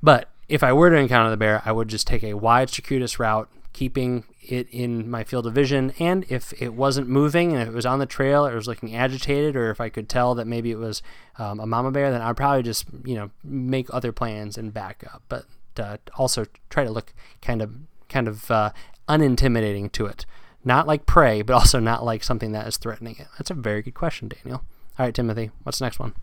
But 0.00 0.28
if 0.48 0.62
i 0.62 0.72
were 0.72 0.90
to 0.90 0.96
encounter 0.96 1.30
the 1.30 1.36
bear 1.36 1.62
i 1.64 1.72
would 1.72 1.88
just 1.88 2.06
take 2.06 2.24
a 2.24 2.34
wide 2.34 2.68
circuitous 2.68 3.18
route 3.18 3.48
keeping 3.72 4.24
it 4.42 4.68
in 4.70 5.08
my 5.08 5.24
field 5.24 5.46
of 5.46 5.54
vision. 5.54 5.92
And 5.98 6.24
if 6.28 6.52
it 6.60 6.74
wasn't 6.74 7.08
moving 7.08 7.52
and 7.52 7.62
if 7.62 7.68
it 7.68 7.74
was 7.74 7.86
on 7.86 7.98
the 7.98 8.06
trail 8.06 8.46
or 8.46 8.52
it 8.52 8.56
was 8.56 8.66
looking 8.66 8.94
agitated, 8.94 9.56
or 9.56 9.70
if 9.70 9.80
I 9.80 9.88
could 9.88 10.08
tell 10.08 10.34
that 10.34 10.46
maybe 10.46 10.70
it 10.70 10.78
was 10.78 11.02
um, 11.38 11.60
a 11.60 11.66
mama 11.66 11.90
bear, 11.90 12.10
then 12.10 12.20
I'd 12.20 12.36
probably 12.36 12.62
just, 12.62 12.86
you 13.04 13.14
know, 13.14 13.30
make 13.44 13.92
other 13.92 14.12
plans 14.12 14.58
and 14.58 14.72
back 14.72 15.04
up. 15.12 15.22
But 15.28 15.44
uh, 15.78 15.98
also 16.16 16.46
try 16.68 16.84
to 16.84 16.90
look 16.90 17.12
kind 17.40 17.62
of, 17.62 17.72
kind 18.08 18.28
of 18.28 18.50
uh, 18.50 18.70
unintimidating 19.08 19.92
to 19.92 20.06
it. 20.06 20.26
Not 20.64 20.86
like 20.86 21.06
prey, 21.06 21.42
but 21.42 21.54
also 21.54 21.78
not 21.78 22.04
like 22.04 22.22
something 22.22 22.52
that 22.52 22.66
is 22.66 22.76
threatening 22.76 23.16
it. 23.18 23.28
That's 23.38 23.50
a 23.50 23.54
very 23.54 23.82
good 23.82 23.94
question, 23.94 24.28
Daniel. 24.28 24.64
All 24.98 25.06
right, 25.06 25.14
Timothy, 25.14 25.50
what's 25.62 25.78
the 25.78 25.86
next 25.86 25.98
one? 25.98 26.14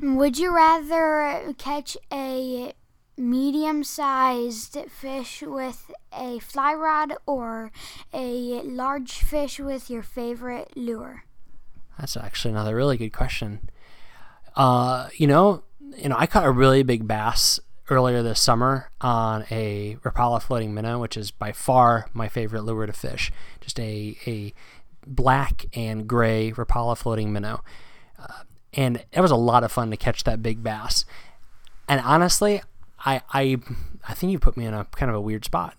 Would 0.00 0.38
you 0.38 0.54
rather 0.54 1.52
catch 1.58 1.96
a 2.10 2.72
medium 3.16 3.84
sized 3.84 4.76
fish 4.88 5.42
with 5.42 5.90
a 6.12 6.38
fly 6.38 6.74
rod 6.74 7.14
or 7.26 7.70
a 8.12 8.62
large 8.62 9.12
fish 9.12 9.58
with 9.60 9.90
your 9.90 10.02
favorite 10.02 10.76
lure? 10.76 11.24
That's 11.98 12.16
actually 12.16 12.52
another 12.52 12.74
really 12.74 12.96
good 12.96 13.12
question. 13.12 13.68
Uh, 14.56 15.08
you 15.16 15.26
know, 15.26 15.62
you 15.96 16.08
know, 16.08 16.16
I 16.18 16.26
caught 16.26 16.46
a 16.46 16.50
really 16.50 16.82
big 16.82 17.06
bass 17.06 17.60
earlier 17.90 18.22
this 18.22 18.40
summer 18.40 18.90
on 19.00 19.44
a 19.50 19.96
Rapala 20.02 20.40
floating 20.40 20.72
minnow, 20.72 20.98
which 20.98 21.16
is 21.16 21.30
by 21.30 21.52
far 21.52 22.06
my 22.12 22.28
favorite 22.28 22.62
lure 22.62 22.86
to 22.86 22.92
fish. 22.92 23.30
Just 23.60 23.78
a 23.78 24.16
a 24.26 24.54
black 25.06 25.66
and 25.74 26.06
gray 26.06 26.52
Rapala 26.52 26.96
floating 26.96 27.32
minnow, 27.32 27.62
uh, 28.18 28.44
and 28.74 29.04
it 29.12 29.20
was 29.20 29.30
a 29.30 29.36
lot 29.36 29.64
of 29.64 29.72
fun 29.72 29.90
to 29.90 29.96
catch 29.96 30.24
that 30.24 30.42
big 30.42 30.62
bass. 30.62 31.04
And 31.88 32.00
honestly, 32.00 32.62
I, 33.04 33.22
I, 33.32 33.58
I 34.08 34.14
think 34.14 34.32
you 34.32 34.38
put 34.38 34.56
me 34.56 34.66
in 34.66 34.74
a 34.74 34.84
kind 34.86 35.10
of 35.10 35.16
a 35.16 35.20
weird 35.20 35.44
spot. 35.44 35.76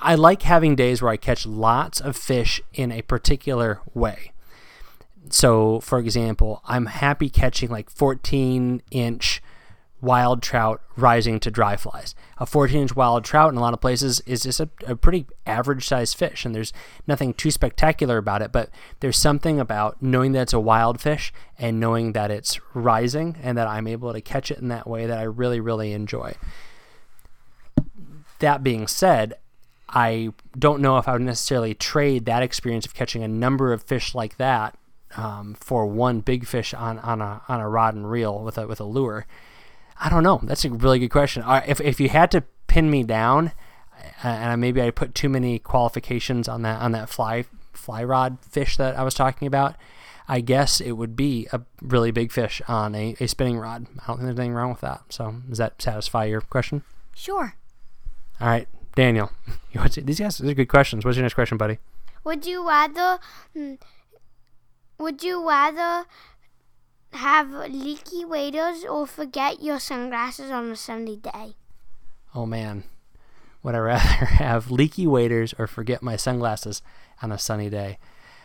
I 0.00 0.16
like 0.16 0.42
having 0.42 0.74
days 0.74 1.00
where 1.00 1.12
I 1.12 1.16
catch 1.16 1.46
lots 1.46 2.00
of 2.00 2.16
fish 2.16 2.60
in 2.72 2.90
a 2.90 3.02
particular 3.02 3.80
way. 3.94 4.32
So, 5.30 5.78
for 5.80 6.00
example, 6.00 6.60
I'm 6.64 6.86
happy 6.86 7.30
catching 7.30 7.70
like 7.70 7.88
14 7.88 8.82
inch 8.90 9.40
wild 10.02 10.42
trout 10.42 10.82
rising 10.96 11.38
to 11.40 11.50
dry 11.50 11.76
flies. 11.76 12.14
A 12.36 12.44
14 12.44 12.82
inch 12.82 12.96
wild 12.96 13.24
trout 13.24 13.52
in 13.52 13.56
a 13.56 13.60
lot 13.60 13.72
of 13.72 13.80
places 13.80 14.20
is 14.26 14.42
just 14.42 14.60
a, 14.60 14.68
a 14.86 14.96
pretty 14.96 15.26
average 15.46 15.86
sized 15.86 16.16
fish, 16.16 16.44
and 16.44 16.54
there's 16.54 16.72
nothing 17.06 17.32
too 17.32 17.50
spectacular 17.50 18.18
about 18.18 18.42
it, 18.42 18.52
but 18.52 18.68
there's 19.00 19.16
something 19.16 19.60
about 19.60 20.02
knowing 20.02 20.32
that 20.32 20.42
it's 20.42 20.52
a 20.52 20.60
wild 20.60 21.00
fish 21.00 21.32
and 21.58 21.80
knowing 21.80 22.12
that 22.12 22.30
it's 22.30 22.60
rising 22.74 23.38
and 23.42 23.56
that 23.56 23.68
I'm 23.68 23.86
able 23.86 24.12
to 24.12 24.20
catch 24.20 24.50
it 24.50 24.58
in 24.58 24.68
that 24.68 24.86
way 24.86 25.06
that 25.06 25.18
I 25.18 25.22
really, 25.22 25.60
really 25.60 25.92
enjoy. 25.92 26.34
That 28.40 28.64
being 28.64 28.88
said, 28.88 29.34
I 29.88 30.32
don't 30.58 30.82
know 30.82 30.98
if 30.98 31.06
I 31.06 31.12
would 31.12 31.22
necessarily 31.22 31.74
trade 31.74 32.24
that 32.26 32.42
experience 32.42 32.86
of 32.86 32.94
catching 32.94 33.22
a 33.22 33.28
number 33.28 33.72
of 33.72 33.84
fish 33.84 34.14
like 34.16 34.36
that 34.38 34.76
um, 35.16 35.54
for 35.54 35.86
one 35.86 36.20
big 36.20 36.46
fish 36.46 36.74
on, 36.74 36.98
on 37.00 37.20
a 37.20 37.42
on 37.48 37.60
a 37.60 37.68
rod 37.68 37.94
and 37.94 38.10
reel 38.10 38.42
with 38.42 38.58
a 38.58 38.66
with 38.66 38.80
a 38.80 38.84
lure. 38.84 39.26
I 40.02 40.08
don't 40.08 40.24
know. 40.24 40.40
That's 40.42 40.64
a 40.64 40.70
really 40.70 40.98
good 40.98 41.10
question. 41.10 41.44
If 41.46 41.80
if 41.80 42.00
you 42.00 42.08
had 42.08 42.32
to 42.32 42.42
pin 42.66 42.90
me 42.90 43.04
down, 43.04 43.52
uh, 44.24 44.28
and 44.28 44.60
maybe 44.60 44.82
I 44.82 44.90
put 44.90 45.14
too 45.14 45.28
many 45.28 45.60
qualifications 45.60 46.48
on 46.48 46.62
that 46.62 46.80
on 46.82 46.90
that 46.92 47.08
fly 47.08 47.44
fly 47.72 48.02
rod 48.02 48.38
fish 48.40 48.76
that 48.76 48.96
I 48.96 49.04
was 49.04 49.14
talking 49.14 49.46
about, 49.46 49.76
I 50.26 50.40
guess 50.40 50.80
it 50.80 50.92
would 50.92 51.14
be 51.14 51.46
a 51.52 51.60
really 51.80 52.10
big 52.10 52.32
fish 52.32 52.60
on 52.66 52.96
a, 52.96 53.14
a 53.20 53.28
spinning 53.28 53.58
rod. 53.58 53.86
I 54.00 54.06
don't 54.08 54.16
think 54.16 54.26
there's 54.26 54.38
anything 54.38 54.54
wrong 54.54 54.70
with 54.70 54.80
that. 54.80 55.02
So 55.08 55.36
does 55.48 55.58
that 55.58 55.80
satisfy 55.80 56.24
your 56.24 56.40
question? 56.40 56.82
Sure. 57.14 57.54
All 58.40 58.48
right, 58.48 58.66
Daniel. 58.96 59.30
These 59.94 60.18
guys 60.18 60.38
these 60.38 60.50
are 60.50 60.54
good 60.54 60.66
questions. 60.68 61.04
What's 61.04 61.16
your 61.16 61.22
next 61.22 61.34
question, 61.34 61.58
buddy? 61.58 61.78
Would 62.24 62.44
you 62.44 62.66
rather? 62.66 63.20
Hmm, 63.54 63.74
would 64.98 65.22
you 65.22 65.48
rather 65.48 66.06
have 67.14 67.50
leaky 67.50 68.24
waders 68.24 68.84
or 68.84 69.06
forget 69.06 69.62
your 69.62 69.78
sunglasses 69.78 70.50
on 70.50 70.70
a 70.70 70.76
sunny 70.76 71.16
day? 71.16 71.56
Oh 72.34 72.46
man, 72.46 72.84
would 73.62 73.74
I 73.74 73.78
rather 73.78 74.02
have 74.04 74.70
leaky 74.70 75.06
waders 75.06 75.54
or 75.58 75.66
forget 75.66 76.02
my 76.02 76.16
sunglasses 76.16 76.82
on 77.20 77.32
a 77.32 77.38
sunny 77.38 77.70
day? 77.70 77.98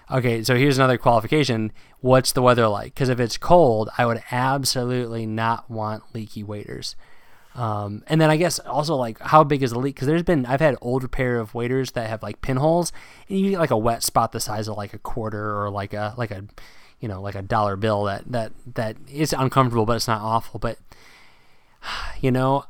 Okay, 0.10 0.42
so 0.44 0.56
here's 0.56 0.78
another 0.78 0.98
qualification. 0.98 1.72
What's 2.00 2.32
the 2.32 2.42
weather 2.42 2.68
like? 2.68 2.94
Because 2.94 3.10
if 3.10 3.20
it's 3.20 3.38
cold, 3.38 3.90
I 3.98 4.06
would 4.06 4.24
absolutely 4.32 5.26
not 5.26 5.70
want 5.70 6.16
leaky 6.16 6.44
waders. 6.44 6.96
Um, 7.56 8.04
and 8.08 8.22
then 8.22 8.30
I 8.30 8.38
guess 8.38 8.60
also 8.60 8.96
like 8.96 9.20
how 9.20 9.44
big 9.44 9.64
is 9.64 9.72
the 9.72 9.80
leak? 9.80 9.96
Because 9.96 10.08
there's 10.08 10.24
been 10.24 10.46
I've 10.46 10.62
had 10.62 10.78
older 10.80 11.08
pair 11.08 11.38
of 11.38 11.56
waders 11.56 11.92
that 11.94 12.08
have 12.08 12.22
like 12.22 12.40
pinholes, 12.42 12.94
and 13.28 13.40
you 13.40 13.50
get 13.50 13.60
like 13.60 13.72
a 13.72 13.78
wet 13.78 14.04
spot 14.04 14.32
the 14.32 14.40
size 14.40 14.68
of 14.68 14.78
like 14.78 14.94
a 14.94 15.00
quarter 15.00 15.60
or 15.62 15.70
like 15.72 15.94
a 15.94 16.14
like 16.18 16.32
a 16.32 16.46
you 17.00 17.08
know 17.08 17.22
like 17.22 17.36
a 17.36 17.42
dollar 17.42 17.76
bill 17.76 18.04
that 18.06 18.24
that 18.32 18.52
that 18.76 18.98
is 19.12 19.34
uncomfortable 19.34 19.86
but 19.86 19.96
it's 19.96 20.08
not 20.08 20.22
awful. 20.22 20.60
But 20.60 20.78
you 22.22 22.32
know 22.32 22.66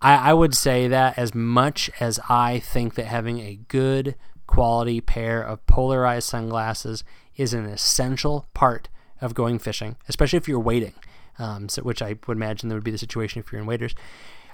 I, 0.00 0.30
I 0.30 0.32
would 0.32 0.54
say 0.54 0.88
that 0.88 1.18
as 1.18 1.34
much 1.34 1.90
as 2.00 2.20
i 2.28 2.58
think 2.58 2.94
that 2.94 3.06
having 3.06 3.40
a 3.40 3.58
good 3.68 4.16
quality 4.46 5.00
pair 5.00 5.42
of 5.42 5.64
polarized 5.66 6.28
sunglasses 6.28 7.04
is 7.36 7.54
an 7.54 7.64
essential 7.64 8.46
part 8.54 8.88
of 9.20 9.34
going 9.34 9.58
fishing 9.58 9.96
especially 10.08 10.36
if 10.36 10.48
you're 10.48 10.58
wading, 10.60 10.94
um, 11.38 11.68
so, 11.68 11.82
which 11.82 12.02
i 12.02 12.16
would 12.26 12.36
imagine 12.36 12.68
that 12.68 12.74
would 12.74 12.84
be 12.84 12.90
the 12.90 12.98
situation 12.98 13.40
if 13.40 13.50
you're 13.52 13.60
in 13.60 13.66
waders 13.66 13.94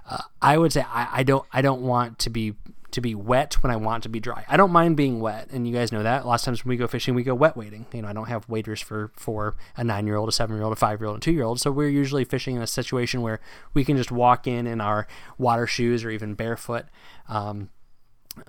uh, 0.08 0.22
i 0.40 0.56
would 0.56 0.72
say 0.72 0.82
I, 0.82 1.08
I 1.12 1.22
don't 1.22 1.44
i 1.52 1.60
don't 1.60 1.82
want 1.82 2.18
to 2.20 2.30
be 2.30 2.54
to 2.90 3.00
be 3.00 3.14
wet 3.14 3.62
when 3.62 3.70
I 3.70 3.76
want 3.76 4.02
to 4.04 4.08
be 4.08 4.20
dry. 4.20 4.44
I 4.48 4.56
don't 4.56 4.70
mind 4.70 4.96
being 4.96 5.20
wet, 5.20 5.48
and 5.52 5.68
you 5.68 5.74
guys 5.74 5.92
know 5.92 6.02
that. 6.02 6.24
A 6.24 6.26
lot 6.26 6.40
of 6.40 6.44
times 6.44 6.64
when 6.64 6.70
we 6.70 6.76
go 6.76 6.86
fishing, 6.86 7.14
we 7.14 7.22
go 7.22 7.34
wet 7.34 7.56
wading. 7.56 7.86
You 7.92 8.02
know, 8.02 8.08
I 8.08 8.12
don't 8.12 8.28
have 8.28 8.48
waders 8.48 8.80
for 8.80 9.10
for 9.14 9.56
a 9.76 9.84
nine 9.84 10.06
year 10.06 10.16
old, 10.16 10.28
a 10.28 10.32
seven 10.32 10.56
year 10.56 10.64
old, 10.64 10.72
a 10.72 10.76
five 10.76 11.00
year 11.00 11.08
old, 11.08 11.16
and 11.16 11.22
two 11.22 11.32
year 11.32 11.44
old. 11.44 11.60
So 11.60 11.70
we're 11.70 11.88
usually 11.88 12.24
fishing 12.24 12.56
in 12.56 12.62
a 12.62 12.66
situation 12.66 13.20
where 13.20 13.40
we 13.74 13.84
can 13.84 13.96
just 13.96 14.10
walk 14.10 14.46
in 14.46 14.66
in 14.66 14.80
our 14.80 15.06
water 15.36 15.66
shoes 15.66 16.04
or 16.04 16.10
even 16.10 16.34
barefoot. 16.34 16.86
Um, 17.28 17.68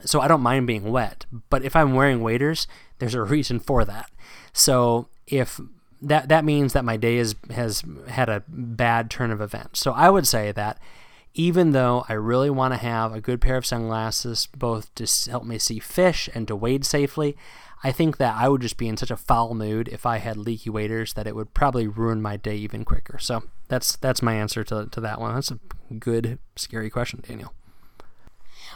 so 0.06 0.22
I 0.22 0.28
don't 0.28 0.42
mind 0.42 0.68
being 0.68 0.92
wet, 0.92 1.26
but 1.50 1.64
if 1.64 1.76
I'm 1.76 1.94
wearing 1.94 2.22
waders, 2.22 2.68
there's 3.00 3.16
a 3.16 3.24
reason 3.24 3.60
for 3.60 3.84
that. 3.86 4.10
So 4.54 5.08
if 5.28 5.60
that 6.02 6.30
that 6.30 6.46
means 6.46 6.74
that 6.74 6.86
my 6.86 6.98
day 6.98 7.18
is 7.18 7.36
has 7.52 7.84
had 8.08 8.30
a 8.30 8.44
bad 8.48 9.10
turn 9.10 9.32
of 9.32 9.42
events. 9.42 9.80
So 9.80 9.92
I 9.92 10.10
would 10.10 10.28
say 10.28 10.52
that 10.54 10.80
even 11.34 11.72
though 11.72 12.06
I 12.10 12.14
really 12.14 12.50
want 12.50 12.74
to 12.74 12.80
have 12.80 13.14
a 13.14 13.22
good 13.22 13.42
pair 13.42 13.58
of 13.58 13.66
sunglasses, 13.66 14.48
both 14.58 14.94
to 14.96 15.08
help 15.30 15.46
me 15.46 15.58
see 15.58 15.80
fish 15.80 16.30
and 16.34 16.48
to 16.48 16.56
wade 16.56 16.86
safely, 16.86 17.38
I 17.84 17.92
think 17.92 18.18
that 18.18 18.36
I 18.36 18.50
would 18.50 18.62
just 18.62 18.78
be 18.78 18.88
in 18.88 18.98
such 18.98 19.12
a 19.12 19.18
foul 19.18 19.54
mood 19.54 19.88
if 19.88 20.06
I 20.06 20.18
had 20.18 20.36
leaky 20.38 20.70
waders 20.70 21.14
that 21.14 21.28
it 21.28 21.36
would 21.36 21.54
probably 21.54 21.88
ruin 21.88 22.22
my 22.22 22.36
day 22.36 22.56
even 22.58 22.84
quicker. 22.84 23.18
So 23.20 23.44
that's 23.68 23.96
that's 23.96 24.22
my 24.22 24.34
answer 24.34 24.64
to, 24.66 24.88
to 24.88 25.02
that 25.02 25.22
one. 25.22 25.36
That's 25.36 25.52
a 25.52 25.60
good, 25.98 26.40
scary 26.56 26.90
question, 26.90 27.24
Daniel. 27.26 27.54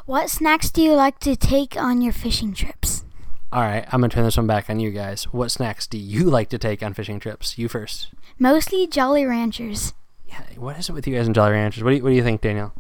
What 0.05 0.29
snacks 0.29 0.72
do 0.72 0.81
you 0.81 0.93
like 0.93 1.19
to 1.19 1.36
take 1.36 1.75
on 1.77 2.01
your 2.01 2.13
fishing 2.13 2.53
trips? 2.53 3.03
All 3.51 3.62
right, 3.62 3.86
I'm 3.91 4.01
gonna 4.01 4.10
turn 4.10 4.24
this 4.24 4.38
one 4.38 4.48
back 4.48 4.69
on 4.69 4.79
you 4.79 4.91
guys. 4.91 5.25
What 5.25 5.51
snacks 5.51 5.86
do 5.86 5.98
you 5.98 6.25
like 6.25 6.50
to 6.50 6.57
take 6.57 6.81
on 6.81 6.93
fishing 6.93 7.19
trips? 7.19 7.57
You 7.57 7.67
first. 7.67 8.10
Mostly 8.39 8.88
Jolly 8.88 9.25
Ranchers 9.25 9.93
yeah, 10.33 10.59
what 10.59 10.77
is 10.77 10.89
it 10.89 10.93
with 10.93 11.07
you 11.07 11.15
guys 11.15 11.25
and 11.25 11.35
Jolly 11.35 11.51
Ranchers? 11.51 11.83
What 11.83 11.91
do 11.91 11.97
you, 11.97 12.03
what 12.03 12.09
do 12.09 12.15
you 12.15 12.23
think, 12.23 12.41
Daniel? 12.41 12.73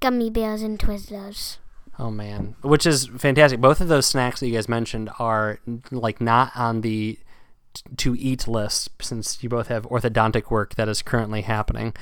Gummy 0.00 0.30
bears 0.30 0.62
and 0.62 0.78
Twizzlers. 0.78 1.58
Oh 1.98 2.10
man, 2.10 2.56
which 2.62 2.86
is 2.86 3.06
fantastic. 3.06 3.60
Both 3.60 3.80
of 3.80 3.88
those 3.88 4.06
snacks 4.06 4.40
that 4.40 4.48
you 4.48 4.54
guys 4.54 4.68
mentioned 4.68 5.10
are 5.18 5.60
like 5.90 6.20
not 6.20 6.52
on 6.56 6.80
the 6.80 7.18
to 7.98 8.14
eat 8.16 8.48
list 8.48 8.90
since 9.00 9.42
you 9.42 9.48
both 9.48 9.68
have 9.68 9.84
orthodontic 9.84 10.50
work 10.50 10.74
that 10.74 10.88
is 10.88 11.02
currently 11.02 11.42
happening. 11.42 11.94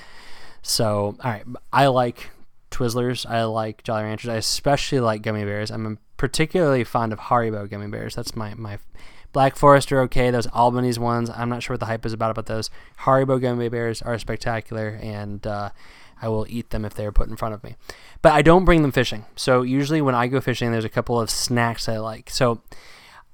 So, 0.63 1.17
all 1.23 1.31
right, 1.31 1.45
I 1.73 1.89
like 1.89 2.31
Twizzlers. 2.71 3.29
I 3.29 3.45
like 3.45 3.83
Jolly 3.83 4.05
Ranchers. 4.05 4.31
I 4.31 4.37
especially 4.37 5.01
like 5.01 5.23
gummy 5.23 5.45
bears. 5.45 5.71
I'm 5.71 5.99
particularly 6.17 6.85
fond 6.85 7.13
of 7.13 7.19
Haribo 7.19 7.69
gummy 7.69 7.89
bears. 7.89 8.15
That's 8.15 8.37
my 8.37 8.55
my 8.55 8.79
Black 9.33 9.57
Forest 9.57 9.93
are 9.93 10.01
okay. 10.03 10.31
Those 10.31 10.47
Albanese 10.49 11.01
ones, 11.01 11.31
I'm 11.31 11.49
not 11.49 11.63
sure 11.63 11.75
what 11.75 11.81
the 11.81 11.87
hype 11.87 12.05
is 12.05 12.13
about 12.13 12.31
about 12.31 12.47
those. 12.47 12.71
Haribo 13.01 13.41
gummy 13.41 13.69
bears 13.69 14.03
are 14.03 14.19
spectacular, 14.19 14.99
and 15.01 15.47
uh, 15.47 15.71
I 16.21 16.29
will 16.29 16.47
eat 16.49 16.71
them 16.71 16.85
if 16.85 16.95
they 16.95 17.07
are 17.07 17.13
put 17.13 17.29
in 17.29 17.37
front 17.37 17.55
of 17.55 17.65
me. 17.65 17.77
But 18.23 18.33
I 18.33 18.43
don't 18.43 18.65
bring 18.65 18.83
them 18.83 18.93
fishing. 18.93 19.25
So 19.37 19.63
usually 19.63 20.03
when 20.03 20.15
I 20.15 20.27
go 20.27 20.41
fishing, 20.41 20.73
there's 20.73 20.85
a 20.85 20.91
couple 20.91 21.21
of 21.21 21.31
snacks 21.31 21.89
I 21.89 21.99
like. 21.99 22.31
So 22.31 22.63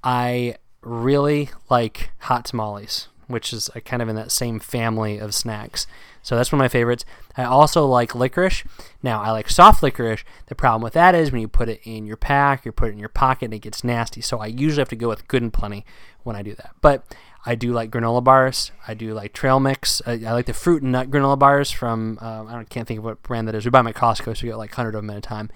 I 0.03 0.55
really 0.81 1.49
like 1.69 2.11
hot 2.19 2.45
tamales, 2.45 3.07
which 3.27 3.53
is 3.53 3.69
uh, 3.75 3.79
kind 3.81 4.01
of 4.01 4.09
in 4.09 4.15
that 4.15 4.31
same 4.31 4.59
family 4.59 5.17
of 5.17 5.35
snacks. 5.35 5.87
So 6.21 6.35
that's 6.35 6.51
one 6.51 6.59
of 6.59 6.63
my 6.63 6.69
favorites. 6.69 7.05
I 7.37 7.43
also 7.43 7.85
like 7.85 8.15
licorice. 8.15 8.63
Now, 9.01 9.21
I 9.21 9.31
like 9.31 9.49
soft 9.49 9.81
licorice. 9.83 10.23
The 10.47 10.55
problem 10.55 10.81
with 10.81 10.93
that 10.93 11.15
is 11.15 11.31
when 11.31 11.41
you 11.41 11.47
put 11.47 11.69
it 11.69 11.79
in 11.83 12.05
your 12.05 12.17
pack, 12.17 12.65
you 12.65 12.71
put 12.71 12.89
it 12.89 12.93
in 12.93 12.99
your 12.99 13.09
pocket, 13.09 13.45
and 13.45 13.53
it 13.53 13.59
gets 13.59 13.83
nasty. 13.83 14.21
So 14.21 14.39
I 14.39 14.47
usually 14.47 14.81
have 14.81 14.89
to 14.89 14.95
go 14.95 15.07
with 15.07 15.27
good 15.27 15.41
and 15.41 15.53
plenty 15.53 15.85
when 16.23 16.35
I 16.35 16.41
do 16.41 16.53
that. 16.55 16.71
But 16.81 17.05
I 17.45 17.55
do 17.55 17.71
like 17.71 17.91
granola 17.91 18.23
bars. 18.23 18.71
I 18.87 18.93
do 18.93 19.13
like 19.13 19.31
trail 19.31 19.59
mix. 19.59 20.01
I, 20.05 20.13
I 20.13 20.33
like 20.33 20.47
the 20.47 20.53
fruit 20.53 20.83
and 20.83 20.91
nut 20.91 21.09
granola 21.09 21.39
bars 21.39 21.71
from, 21.71 22.19
uh, 22.21 22.43
I 22.45 22.65
can't 22.65 22.87
think 22.87 22.97
of 22.97 23.05
what 23.05 23.23
brand 23.23 23.47
that 23.47 23.55
is. 23.55 23.63
We 23.63 23.71
buy 23.71 23.79
them 23.79 23.87
at 23.87 23.95
Costco, 23.95 24.35
so 24.35 24.43
we 24.43 24.49
get 24.49 24.57
like 24.57 24.71
100 24.71 24.95
of 24.95 25.01
them 25.01 25.09
at 25.09 25.17
a 25.17 25.21
time. 25.21 25.49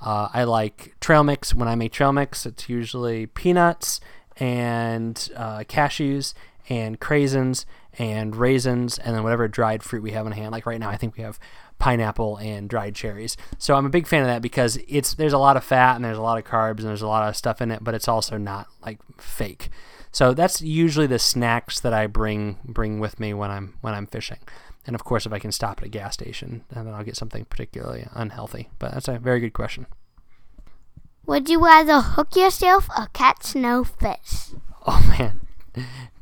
Uh, 0.00 0.28
I 0.32 0.44
like 0.44 0.94
trail 1.00 1.22
mix. 1.22 1.54
When 1.54 1.68
I 1.68 1.74
make 1.74 1.92
trail 1.92 2.12
mix, 2.12 2.46
it's 2.46 2.68
usually 2.68 3.26
peanuts 3.26 4.00
and 4.38 5.28
uh, 5.36 5.60
cashews 5.60 6.34
and 6.68 7.00
craisins 7.00 7.64
and 7.98 8.34
raisins 8.34 8.98
and 8.98 9.14
then 9.14 9.22
whatever 9.22 9.48
dried 9.48 9.82
fruit 9.82 10.02
we 10.02 10.12
have 10.12 10.26
in 10.26 10.32
hand. 10.32 10.52
Like 10.52 10.66
right 10.66 10.80
now, 10.80 10.88
I 10.88 10.96
think 10.96 11.16
we 11.16 11.22
have 11.22 11.38
pineapple 11.78 12.36
and 12.38 12.68
dried 12.68 12.94
cherries. 12.94 13.36
So 13.58 13.74
I'm 13.74 13.86
a 13.86 13.90
big 13.90 14.06
fan 14.06 14.22
of 14.22 14.28
that 14.28 14.42
because 14.42 14.78
it's 14.88 15.14
there's 15.14 15.32
a 15.32 15.38
lot 15.38 15.56
of 15.56 15.64
fat 15.64 15.96
and 15.96 16.04
there's 16.04 16.18
a 16.18 16.22
lot 16.22 16.38
of 16.38 16.44
carbs 16.44 16.78
and 16.78 16.88
there's 16.88 17.02
a 17.02 17.06
lot 17.06 17.28
of 17.28 17.36
stuff 17.36 17.60
in 17.60 17.70
it, 17.70 17.82
but 17.82 17.94
it's 17.94 18.08
also 18.08 18.38
not 18.38 18.66
like 18.84 18.98
fake. 19.18 19.70
So 20.12 20.32
that's 20.32 20.62
usually 20.62 21.08
the 21.08 21.18
snacks 21.18 21.80
that 21.80 21.92
I 21.92 22.06
bring 22.06 22.58
bring 22.64 23.00
with 23.00 23.18
me 23.18 23.34
when 23.34 23.50
I'm 23.50 23.74
when 23.80 23.94
I'm 23.94 24.06
fishing. 24.06 24.38
And 24.86 24.94
of 24.94 25.02
course, 25.02 25.26
if 25.26 25.32
I 25.32 25.38
can 25.38 25.50
stop 25.50 25.80
at 25.80 25.86
a 25.86 25.88
gas 25.88 26.14
station, 26.14 26.64
then 26.70 26.88
I'll 26.88 27.04
get 27.04 27.16
something 27.16 27.46
particularly 27.46 28.06
unhealthy. 28.12 28.68
But 28.78 28.92
that's 28.92 29.08
a 29.08 29.18
very 29.18 29.40
good 29.40 29.54
question. 29.54 29.86
Would 31.26 31.48
you 31.48 31.64
rather 31.64 32.00
hook 32.00 32.36
yourself 32.36 32.88
or 32.96 33.06
catch 33.14 33.54
no 33.54 33.82
fish? 33.82 34.52
Oh 34.86 35.02
man, 35.18 35.40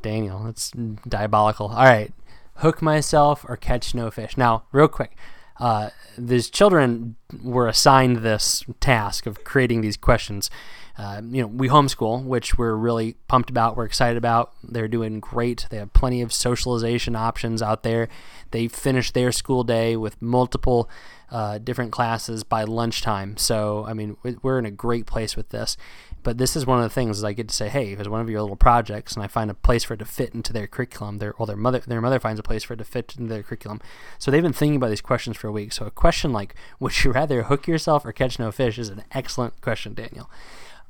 Daniel, 0.01 0.43
that's 0.43 0.71
diabolical. 1.07 1.67
All 1.67 1.85
right, 1.85 2.13
hook 2.57 2.81
myself 2.81 3.45
or 3.47 3.57
catch 3.57 3.93
no 3.95 4.11
fish. 4.11 4.37
Now, 4.37 4.63
real 4.71 4.87
quick, 4.87 5.15
uh, 5.59 5.89
these 6.17 6.49
children 6.49 7.15
were 7.43 7.67
assigned 7.67 8.17
this 8.17 8.63
task 8.79 9.25
of 9.25 9.43
creating 9.43 9.81
these 9.81 9.97
questions. 9.97 10.49
Uh, 10.95 11.21
you 11.23 11.41
know, 11.41 11.47
we 11.47 11.67
homeschool, 11.69 12.23
which 12.23 12.57
we're 12.57 12.75
really 12.75 13.15
pumped 13.27 13.49
about. 13.49 13.75
We're 13.75 13.85
excited 13.85 14.17
about. 14.17 14.53
They're 14.63 14.87
doing 14.87 15.19
great. 15.19 15.65
They 15.71 15.77
have 15.77 15.91
plenty 15.93 16.21
of 16.21 16.31
socialization 16.31 17.15
options 17.15 17.63
out 17.63 17.81
there. 17.81 18.09
They 18.51 18.67
finish 18.67 19.11
their 19.11 19.31
school 19.31 19.63
day 19.63 19.95
with 19.97 20.21
multiple 20.21 20.87
uh, 21.31 21.57
different 21.57 21.91
classes 21.91 22.43
by 22.43 22.63
lunchtime. 22.63 23.37
So, 23.37 23.85
I 23.87 23.93
mean, 23.93 24.17
we're 24.43 24.59
in 24.59 24.67
a 24.67 24.71
great 24.71 25.07
place 25.07 25.35
with 25.35 25.49
this. 25.49 25.77
But 26.23 26.37
this 26.37 26.55
is 26.55 26.65
one 26.65 26.79
of 26.79 26.83
the 26.83 26.93
things 26.93 27.17
is 27.17 27.23
I 27.23 27.33
get 27.33 27.49
to 27.49 27.55
say, 27.55 27.69
hey, 27.69 27.93
here's 27.93 28.09
one 28.09 28.21
of 28.21 28.29
your 28.29 28.41
little 28.41 28.55
projects, 28.55 29.13
and 29.13 29.23
I 29.23 29.27
find 29.27 29.51
a 29.51 29.53
place 29.53 29.83
for 29.83 29.93
it 29.93 29.97
to 29.97 30.05
fit 30.05 30.33
into 30.33 30.53
their 30.53 30.67
curriculum. 30.67 31.17
Their 31.19 31.33
or 31.33 31.45
their 31.45 31.57
mother 31.57 31.79
their 31.79 32.01
mother 32.01 32.19
finds 32.19 32.39
a 32.39 32.43
place 32.43 32.63
for 32.63 32.73
it 32.73 32.77
to 32.77 32.85
fit 32.85 33.15
into 33.17 33.33
their 33.33 33.43
curriculum. 33.43 33.81
So 34.17 34.31
they've 34.31 34.41
been 34.41 34.53
thinking 34.53 34.77
about 34.77 34.89
these 34.89 35.01
questions 35.01 35.37
for 35.37 35.47
a 35.47 35.51
week. 35.51 35.73
So 35.73 35.85
a 35.85 35.91
question 35.91 36.31
like, 36.31 36.55
would 36.79 37.03
you 37.03 37.11
rather 37.11 37.43
hook 37.43 37.67
yourself 37.67 38.05
or 38.05 38.11
catch 38.11 38.39
no 38.39 38.51
fish 38.51 38.79
is 38.79 38.89
an 38.89 39.03
excellent 39.11 39.61
question, 39.61 39.93
Daniel. 39.93 40.29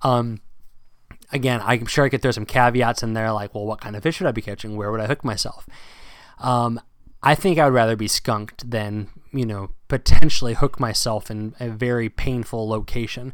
Um, 0.04 0.42
again, 1.32 1.62
I'm 1.64 1.86
sure 1.86 2.06
I 2.06 2.10
could 2.10 2.22
throw 2.22 2.32
some 2.32 2.46
caveats 2.46 3.04
in 3.04 3.14
there, 3.14 3.32
like, 3.32 3.56
well, 3.56 3.66
what 3.66 3.82
kind 3.82 3.96
of 3.96 4.04
fish 4.04 4.20
would 4.20 4.28
I 4.28 4.32
be 4.32 4.42
catching? 4.42 4.76
Where 4.76 4.92
would 4.92 5.02
I 5.02 5.08
hook 5.08 5.24
myself? 5.24 5.68
Um, 6.40 6.80
I 7.22 7.36
think 7.36 7.58
I 7.58 7.66
would 7.66 7.74
rather 7.74 7.96
be 7.96 8.08
skunked 8.08 8.70
than, 8.70 9.10
you 9.32 9.46
know, 9.46 9.72
potentially 9.88 10.56
hook 10.56 10.80
myself 10.80 11.32
in 11.32 11.56
a 11.60 11.70
very 11.70 12.10
painful 12.10 12.68
location. 12.68 13.34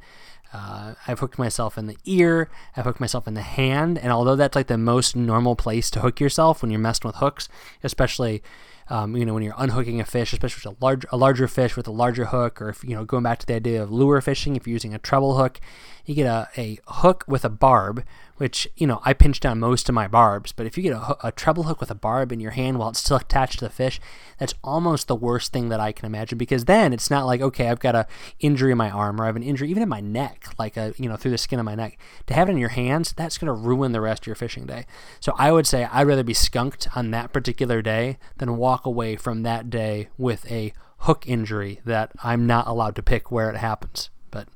Uh, 0.52 0.96
I've 1.08 1.20
hooked 1.20 1.38
myself 1.38 1.78
in 1.78 1.86
the 1.86 1.98
ear, 2.06 2.50
I've 2.76 2.86
hooked 2.86 3.00
myself 3.00 3.28
in 3.28 3.36
the 3.36 3.42
hand, 3.42 4.00
and 4.00 4.12
although 4.12 4.36
that's 4.36 4.56
like 4.56 4.68
the 4.68 4.78
most 4.78 5.16
normal 5.16 5.56
place 5.56 5.92
to 5.92 6.00
hook 6.00 6.20
yourself 6.20 6.62
when 6.62 6.72
you're 6.72 6.80
messing 6.80 7.08
with 7.08 7.18
hooks, 7.18 7.48
especially 7.84 8.42
um, 8.90 9.16
you 9.16 9.26
know 9.26 9.36
when 9.36 9.44
you're 9.44 9.54
unhooking 9.58 10.02
a 10.02 10.06
fish, 10.06 10.34
especially 10.34 10.70
with 10.70 10.82
a 10.82 10.84
large 10.84 11.06
a 11.12 11.18
larger 11.18 11.48
fish 11.48 11.76
with 11.76 11.88
a 11.88 11.92
larger 11.92 12.26
hook, 12.26 12.62
or 12.62 12.70
if 12.70 12.84
you 12.84 12.96
know 12.96 13.06
going 13.06 13.24
back 13.24 13.38
to 13.40 13.46
the 13.46 13.54
idea 13.54 13.82
of 13.82 13.92
lure 13.92 14.20
fishing, 14.22 14.56
if 14.56 14.66
you're 14.66 14.74
using 14.74 14.96
a 14.96 15.00
treble 15.00 15.38
hook, 15.38 15.60
you 16.06 16.16
get 16.16 16.26
a, 16.26 16.48
a 16.58 16.80
hook 16.88 17.24
with 17.28 17.46
a 17.46 17.50
barb 17.50 18.04
which 18.40 18.70
you 18.78 18.88
know 18.88 19.02
I 19.04 19.12
pinch 19.12 19.42
down 19.42 19.60
most 19.60 19.90
of 19.90 19.96
my 19.96 20.08
barbs. 20.08 20.54
But 20.54 20.66
if 20.66 20.78
you 20.78 20.84
get 20.84 20.94
a, 20.94 21.28
a, 21.28 21.32
treble 21.32 21.64
hook 21.64 21.82
with 21.82 21.92
a 21.92 21.96
barb 21.96 22.32
in 22.32 22.40
your 22.40 22.52
hand 22.52 22.80
while 22.80 22.90
it's 22.90 23.00
still 23.04 23.18
attached 23.18 23.60
to 23.60 23.66
the 23.66 23.70
fish, 23.70 24.00
that's 24.38 24.54
almost 24.64 25.08
the 25.08 25.16
worst 25.16 25.52
thing 25.52 25.68
that 25.70 25.82
I 25.82 25.92
can 25.92 26.06
imagine. 26.06 26.38
Because 26.38 26.64
then 26.64 26.94
it's 26.94 27.12
not 27.12 27.26
like 27.26 27.42
okay, 27.42 27.68
I've 27.68 27.82
got 27.82 27.96
a 27.96 28.08
injury 28.40 28.72
in 28.72 28.78
my 28.78 28.90
arm 28.90 29.20
or 29.20 29.26
I 29.26 29.28
have 29.28 29.36
an 29.36 29.44
injury 29.44 29.70
even 29.70 29.84
in 29.84 29.90
my 29.90 30.00
neck, 30.00 30.46
like 30.58 30.78
a 30.78 30.94
you 30.98 31.10
know 31.10 31.18
through 31.18 31.32
the 31.32 31.38
skin 31.38 31.60
of 31.60 31.66
my 31.66 31.76
neck. 31.76 32.00
To 32.28 32.34
have 32.34 32.48
it 32.48 32.54
in 32.54 32.58
your 32.58 32.70
hands, 32.70 33.14
that's 33.14 33.38
going 33.38 33.48
to 33.48 33.54
ruin 33.54 33.92
the 33.92 34.02
rest 34.02 34.24
of 34.24 34.28
your 34.28 34.36
fishing 34.38 34.66
day. 34.66 34.86
So 35.20 35.34
I 35.38 35.52
would 35.52 35.68
say 35.68 35.84
I'd 35.92 36.08
rather 36.08 36.24
be 36.24 36.34
skunked 36.34 36.88
on 36.96 37.12
that 37.12 37.34
particular 37.34 37.82
day 37.82 38.20
than 38.38 38.56
walk 38.56 38.86
away 38.86 39.18
from 39.18 39.44
that 39.44 39.70
day 39.70 40.08
with 40.18 40.50
a 40.50 40.72
hook 41.00 41.28
injury 41.28 41.82
that 41.84 42.12
I'm 42.24 42.48
not 42.48 42.68
allowed 42.68 42.96
to 42.96 43.04
pick 43.04 43.32
where 43.32 43.50
it 43.50 43.58
happens. 43.58 44.10
But 44.32 44.48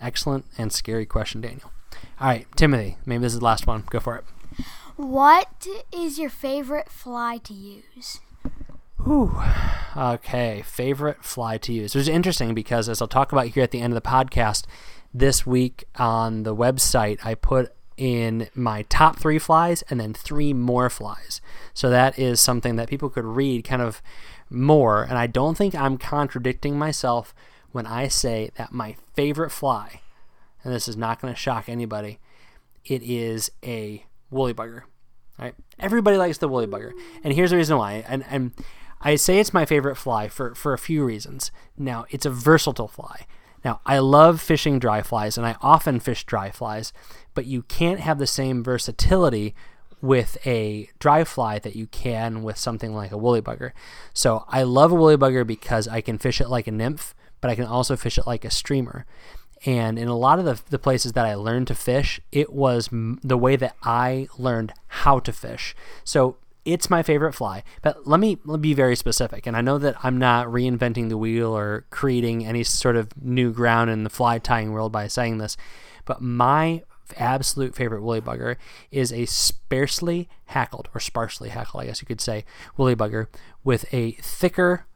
excellent 0.00 0.46
and 0.58 0.72
scary 0.72 1.06
question, 1.06 1.40
Daniel. 1.40 1.70
All 2.20 2.28
right, 2.28 2.46
Timothy, 2.56 2.96
maybe 3.06 3.22
this 3.22 3.32
is 3.32 3.38
the 3.38 3.44
last 3.44 3.66
one. 3.66 3.84
Go 3.90 4.00
for 4.00 4.16
it. 4.16 4.24
What 4.96 5.66
is 5.92 6.18
your 6.18 6.30
favorite 6.30 6.90
fly 6.90 7.38
to 7.44 7.54
use? 7.54 8.20
Ooh. 9.06 9.40
Okay, 9.96 10.62
favorite 10.66 11.24
fly 11.24 11.56
to 11.58 11.72
use. 11.72 11.94
It 11.94 11.98
was 11.98 12.08
interesting 12.08 12.54
because, 12.54 12.88
as 12.88 13.00
I'll 13.00 13.08
talk 13.08 13.30
about 13.30 13.46
here 13.46 13.62
at 13.62 13.70
the 13.70 13.80
end 13.80 13.92
of 13.92 14.02
the 14.02 14.08
podcast, 14.08 14.64
this 15.14 15.46
week 15.46 15.84
on 15.96 16.42
the 16.42 16.54
website, 16.54 17.24
I 17.24 17.34
put 17.34 17.72
in 17.96 18.48
my 18.54 18.82
top 18.82 19.18
three 19.18 19.38
flies 19.38 19.82
and 19.88 20.00
then 20.00 20.14
three 20.14 20.52
more 20.52 20.90
flies. 20.90 21.40
So 21.74 21.90
that 21.90 22.18
is 22.18 22.40
something 22.40 22.76
that 22.76 22.88
people 22.88 23.08
could 23.08 23.24
read 23.24 23.64
kind 23.64 23.82
of 23.82 24.02
more. 24.50 25.02
And 25.02 25.16
I 25.16 25.26
don't 25.26 25.56
think 25.56 25.74
I'm 25.74 25.98
contradicting 25.98 26.78
myself 26.78 27.34
when 27.72 27.86
I 27.86 28.08
say 28.08 28.50
that 28.56 28.72
my 28.72 28.96
favorite 29.14 29.50
fly 29.50 30.00
and 30.64 30.72
this 30.72 30.88
is 30.88 30.96
not 30.96 31.20
going 31.20 31.32
to 31.32 31.38
shock 31.38 31.68
anybody, 31.68 32.18
it 32.84 33.02
is 33.02 33.50
a 33.64 34.04
woolly 34.30 34.54
bugger. 34.54 34.82
Right? 35.38 35.54
Everybody 35.78 36.16
likes 36.16 36.38
the 36.38 36.48
woolly 36.48 36.66
bugger, 36.66 36.92
and 37.22 37.32
here's 37.32 37.50
the 37.50 37.56
reason 37.56 37.76
why. 37.76 38.04
And 38.08 38.24
and 38.28 38.52
I 39.00 39.14
say 39.16 39.38
it's 39.38 39.54
my 39.54 39.64
favorite 39.64 39.96
fly 39.96 40.28
for 40.28 40.54
for 40.54 40.72
a 40.72 40.78
few 40.78 41.04
reasons. 41.04 41.52
Now, 41.76 42.06
it's 42.10 42.26
a 42.26 42.30
versatile 42.30 42.88
fly. 42.88 43.26
Now, 43.64 43.80
I 43.86 43.98
love 43.98 44.40
fishing 44.40 44.78
dry 44.78 45.02
flies, 45.02 45.36
and 45.36 45.46
I 45.46 45.56
often 45.60 46.00
fish 46.00 46.24
dry 46.24 46.50
flies, 46.50 46.92
but 47.34 47.46
you 47.46 47.62
can't 47.62 48.00
have 48.00 48.18
the 48.18 48.26
same 48.26 48.62
versatility 48.62 49.54
with 50.00 50.38
a 50.46 50.88
dry 50.98 51.24
fly 51.24 51.58
that 51.58 51.74
you 51.74 51.86
can 51.88 52.42
with 52.42 52.56
something 52.56 52.94
like 52.94 53.10
a 53.10 53.18
woolly 53.18 53.42
bugger. 53.42 53.72
So 54.14 54.44
I 54.48 54.62
love 54.62 54.92
a 54.92 54.94
woolly 54.94 55.16
bugger 55.16 55.46
because 55.46 55.88
I 55.88 56.00
can 56.00 56.18
fish 56.18 56.40
it 56.40 56.48
like 56.48 56.66
a 56.66 56.72
nymph, 56.72 57.14
but 57.40 57.50
I 57.50 57.56
can 57.56 57.64
also 57.64 57.96
fish 57.96 58.16
it 58.18 58.26
like 58.26 58.44
a 58.44 58.50
streamer. 58.50 59.06
And 59.66 59.98
in 59.98 60.08
a 60.08 60.16
lot 60.16 60.38
of 60.38 60.44
the, 60.44 60.60
the 60.70 60.78
places 60.78 61.12
that 61.12 61.26
I 61.26 61.34
learned 61.34 61.66
to 61.68 61.74
fish, 61.74 62.20
it 62.30 62.52
was 62.52 62.88
m- 62.92 63.18
the 63.22 63.36
way 63.36 63.56
that 63.56 63.76
I 63.82 64.28
learned 64.38 64.72
how 64.86 65.18
to 65.20 65.32
fish. 65.32 65.74
So 66.04 66.36
it's 66.64 66.90
my 66.90 67.02
favorite 67.02 67.32
fly. 67.32 67.64
But 67.82 68.06
let 68.06 68.20
me, 68.20 68.38
let 68.44 68.60
me 68.60 68.68
be 68.68 68.74
very 68.74 68.94
specific. 68.94 69.46
And 69.46 69.56
I 69.56 69.60
know 69.60 69.78
that 69.78 69.96
I'm 70.02 70.18
not 70.18 70.46
reinventing 70.46 71.08
the 71.08 71.18
wheel 71.18 71.56
or 71.56 71.86
creating 71.90 72.46
any 72.46 72.62
sort 72.62 72.96
of 72.96 73.08
new 73.20 73.52
ground 73.52 73.90
in 73.90 74.04
the 74.04 74.10
fly 74.10 74.38
tying 74.38 74.72
world 74.72 74.92
by 74.92 75.06
saying 75.06 75.38
this. 75.38 75.56
But 76.04 76.20
my 76.20 76.82
absolute 77.16 77.74
favorite 77.74 78.02
woolly 78.02 78.20
bugger 78.20 78.56
is 78.90 79.12
a 79.12 79.24
sparsely 79.24 80.28
hackled, 80.46 80.88
or 80.94 81.00
sparsely 81.00 81.48
hackled, 81.48 81.82
I 81.82 81.86
guess 81.86 82.02
you 82.02 82.06
could 82.06 82.20
say, 82.20 82.44
woolly 82.76 82.94
bugger 82.94 83.28
with 83.64 83.92
a 83.92 84.12
thicker 84.12 84.86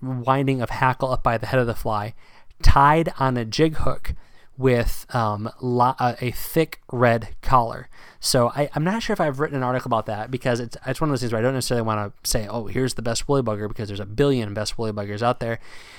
winding 0.00 0.62
of 0.62 0.70
hackle 0.70 1.10
up 1.10 1.22
by 1.22 1.38
the 1.38 1.46
head 1.46 1.58
of 1.58 1.66
the 1.66 1.74
fly 1.74 2.14
tied 2.62 3.12
on 3.18 3.36
a 3.36 3.44
jig 3.44 3.76
hook 3.76 4.14
with 4.58 5.06
um, 5.14 5.50
uh, 5.62 6.14
a 6.20 6.30
thick 6.30 6.80
red 6.90 7.28
collar. 7.42 7.88
So 8.20 8.48
I, 8.48 8.70
am 8.74 8.84
not 8.84 9.02
sure 9.02 9.12
if 9.12 9.20
I've 9.20 9.38
written 9.38 9.56
an 9.56 9.62
article 9.62 9.88
about 9.88 10.06
that 10.06 10.30
because 10.30 10.60
it's, 10.60 10.76
it's 10.86 11.00
one 11.00 11.10
of 11.10 11.12
those 11.12 11.20
things 11.20 11.32
where 11.32 11.40
I 11.40 11.42
don't 11.42 11.54
necessarily 11.54 11.86
want 11.86 12.14
to 12.22 12.28
say, 12.28 12.46
oh, 12.48 12.66
here's 12.66 12.94
the 12.94 13.02
best 13.02 13.28
woolly 13.28 13.42
bugger 13.42 13.68
because 13.68 13.88
there's 13.88 14.00
a 14.00 14.06
billion 14.06 14.54
best 14.54 14.78
woolly 14.78 14.92
buggers 14.92 15.22
out 15.22 15.40
there. 15.40 15.58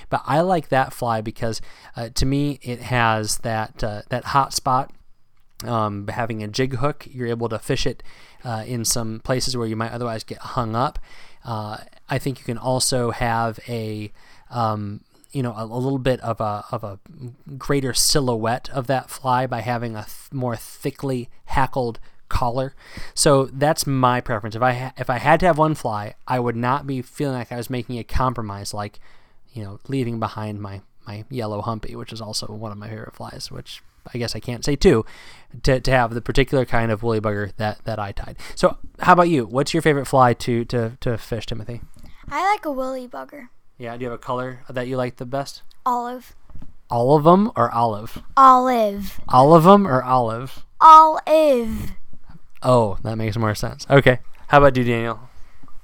But 0.10 0.24
I 0.26 0.42
like 0.42 0.70
that 0.70 0.94
fly 0.94 1.22
because 1.22 1.62
uh, 1.96 2.10
to 2.16 2.26
me 2.26 2.60
it 2.62 2.80
has 2.80 3.38
that 3.40 3.84
uh, 3.84 4.02
that 4.10 4.26
hot 4.26 4.54
spot. 4.54 4.92
Um, 5.64 6.08
having 6.08 6.44
a 6.44 6.48
jig 6.48 6.76
hook, 6.76 7.08
you're 7.10 7.28
able 7.28 7.50
to 7.50 7.58
fish 7.58 7.88
it 7.88 8.04
uh, 8.44 8.64
in 8.68 8.86
some 8.86 9.20
places 9.22 9.58
where 9.58 9.66
you 9.66 9.76
might 9.76 9.92
otherwise 9.92 10.24
get 10.24 10.38
hung 10.38 10.76
up. 10.76 11.00
Uh, 11.44 11.78
I 12.10 12.20
think 12.20 12.38
you 12.38 12.46
can 12.46 12.60
also 12.60 13.10
have 13.10 13.60
a 13.68 14.12
um, 14.50 15.02
you 15.38 15.44
know 15.44 15.54
a, 15.54 15.64
a 15.64 15.78
little 15.86 16.00
bit 16.00 16.20
of 16.22 16.42
a 16.42 16.66
of 16.72 16.84
a 16.84 17.00
greater 17.60 17.94
silhouette 17.94 18.70
of 18.72 18.88
that 18.88 19.12
fly 19.12 19.46
by 19.46 19.62
having 19.62 19.96
a 19.96 20.02
th- 20.02 20.34
more 20.34 20.56
thickly 20.56 21.30
hackled 21.46 22.00
collar. 22.28 22.74
So 23.14 23.46
that's 23.46 23.86
my 23.86 24.20
preference. 24.20 24.56
If 24.56 24.64
I 24.64 24.74
ha- 24.74 24.94
if 24.98 25.12
I 25.12 25.20
had 25.20 25.40
to 25.42 25.46
have 25.46 25.60
one 25.60 25.76
fly, 25.76 26.16
I 26.28 26.40
would 26.40 26.56
not 26.56 26.88
be 26.88 27.04
feeling 27.04 27.38
like 27.38 27.52
I 27.52 27.58
was 27.58 27.70
making 27.70 28.00
a 28.00 28.04
compromise, 28.04 28.74
like 28.74 29.00
you 29.54 29.64
know, 29.64 29.80
leaving 29.88 30.20
behind 30.20 30.60
my 30.60 30.82
my 31.06 31.24
yellow 31.30 31.62
humpy, 31.62 31.96
which 31.96 32.12
is 32.12 32.20
also 32.20 32.48
one 32.48 32.72
of 32.72 32.80
my 32.80 32.90
favorite 32.90 33.14
flies, 33.14 33.52
which 33.52 33.84
I 34.12 34.18
guess 34.18 34.36
I 34.36 34.40
can't 34.40 34.66
say 34.66 34.76
too, 34.76 35.06
to, 35.64 35.80
to 35.80 35.92
have 35.92 36.16
the 36.16 36.22
particular 36.22 36.66
kind 36.66 36.92
of 36.92 37.04
woolly 37.04 37.22
bugger 37.22 37.56
that, 37.58 37.84
that 37.84 38.00
I 38.00 38.12
tied. 38.12 38.38
So 38.56 38.78
how 39.00 39.14
about 39.14 39.30
you? 39.30 39.46
What's 39.46 39.74
your 39.74 39.82
favorite 39.82 40.06
fly 40.06 40.34
to, 40.34 40.66
to, 40.66 40.98
to 41.02 41.18
fish, 41.18 41.46
Timothy? 41.46 41.82
I 42.30 42.50
like 42.50 42.66
a 42.66 42.72
woolly 42.72 43.08
bugger. 43.08 43.50
Yeah, 43.78 43.96
do 43.96 44.04
you 44.04 44.10
have 44.10 44.20
a 44.20 44.22
color 44.22 44.62
that 44.70 44.88
you 44.88 44.98
like 44.98 45.18
the 45.18 45.26
best? 45.26 45.62
Olive. 45.86 46.36
All 46.90 47.16
of 47.16 47.24
them 47.26 47.52
or 47.56 47.72
olive? 47.72 48.24
Olive. 48.36 49.20
All 49.30 49.54
of 49.54 49.66
them 49.66 49.88
or 49.88 50.04
olive? 50.04 50.66
Olive. 50.82 51.92
Oh, 52.64 52.98
that 53.04 53.18
makes 53.18 53.38
more 53.38 53.54
sense. 53.54 53.86
Okay. 53.90 54.20
How 54.48 54.58
about 54.58 54.76
you, 54.78 54.84
Daniel? 54.84 55.20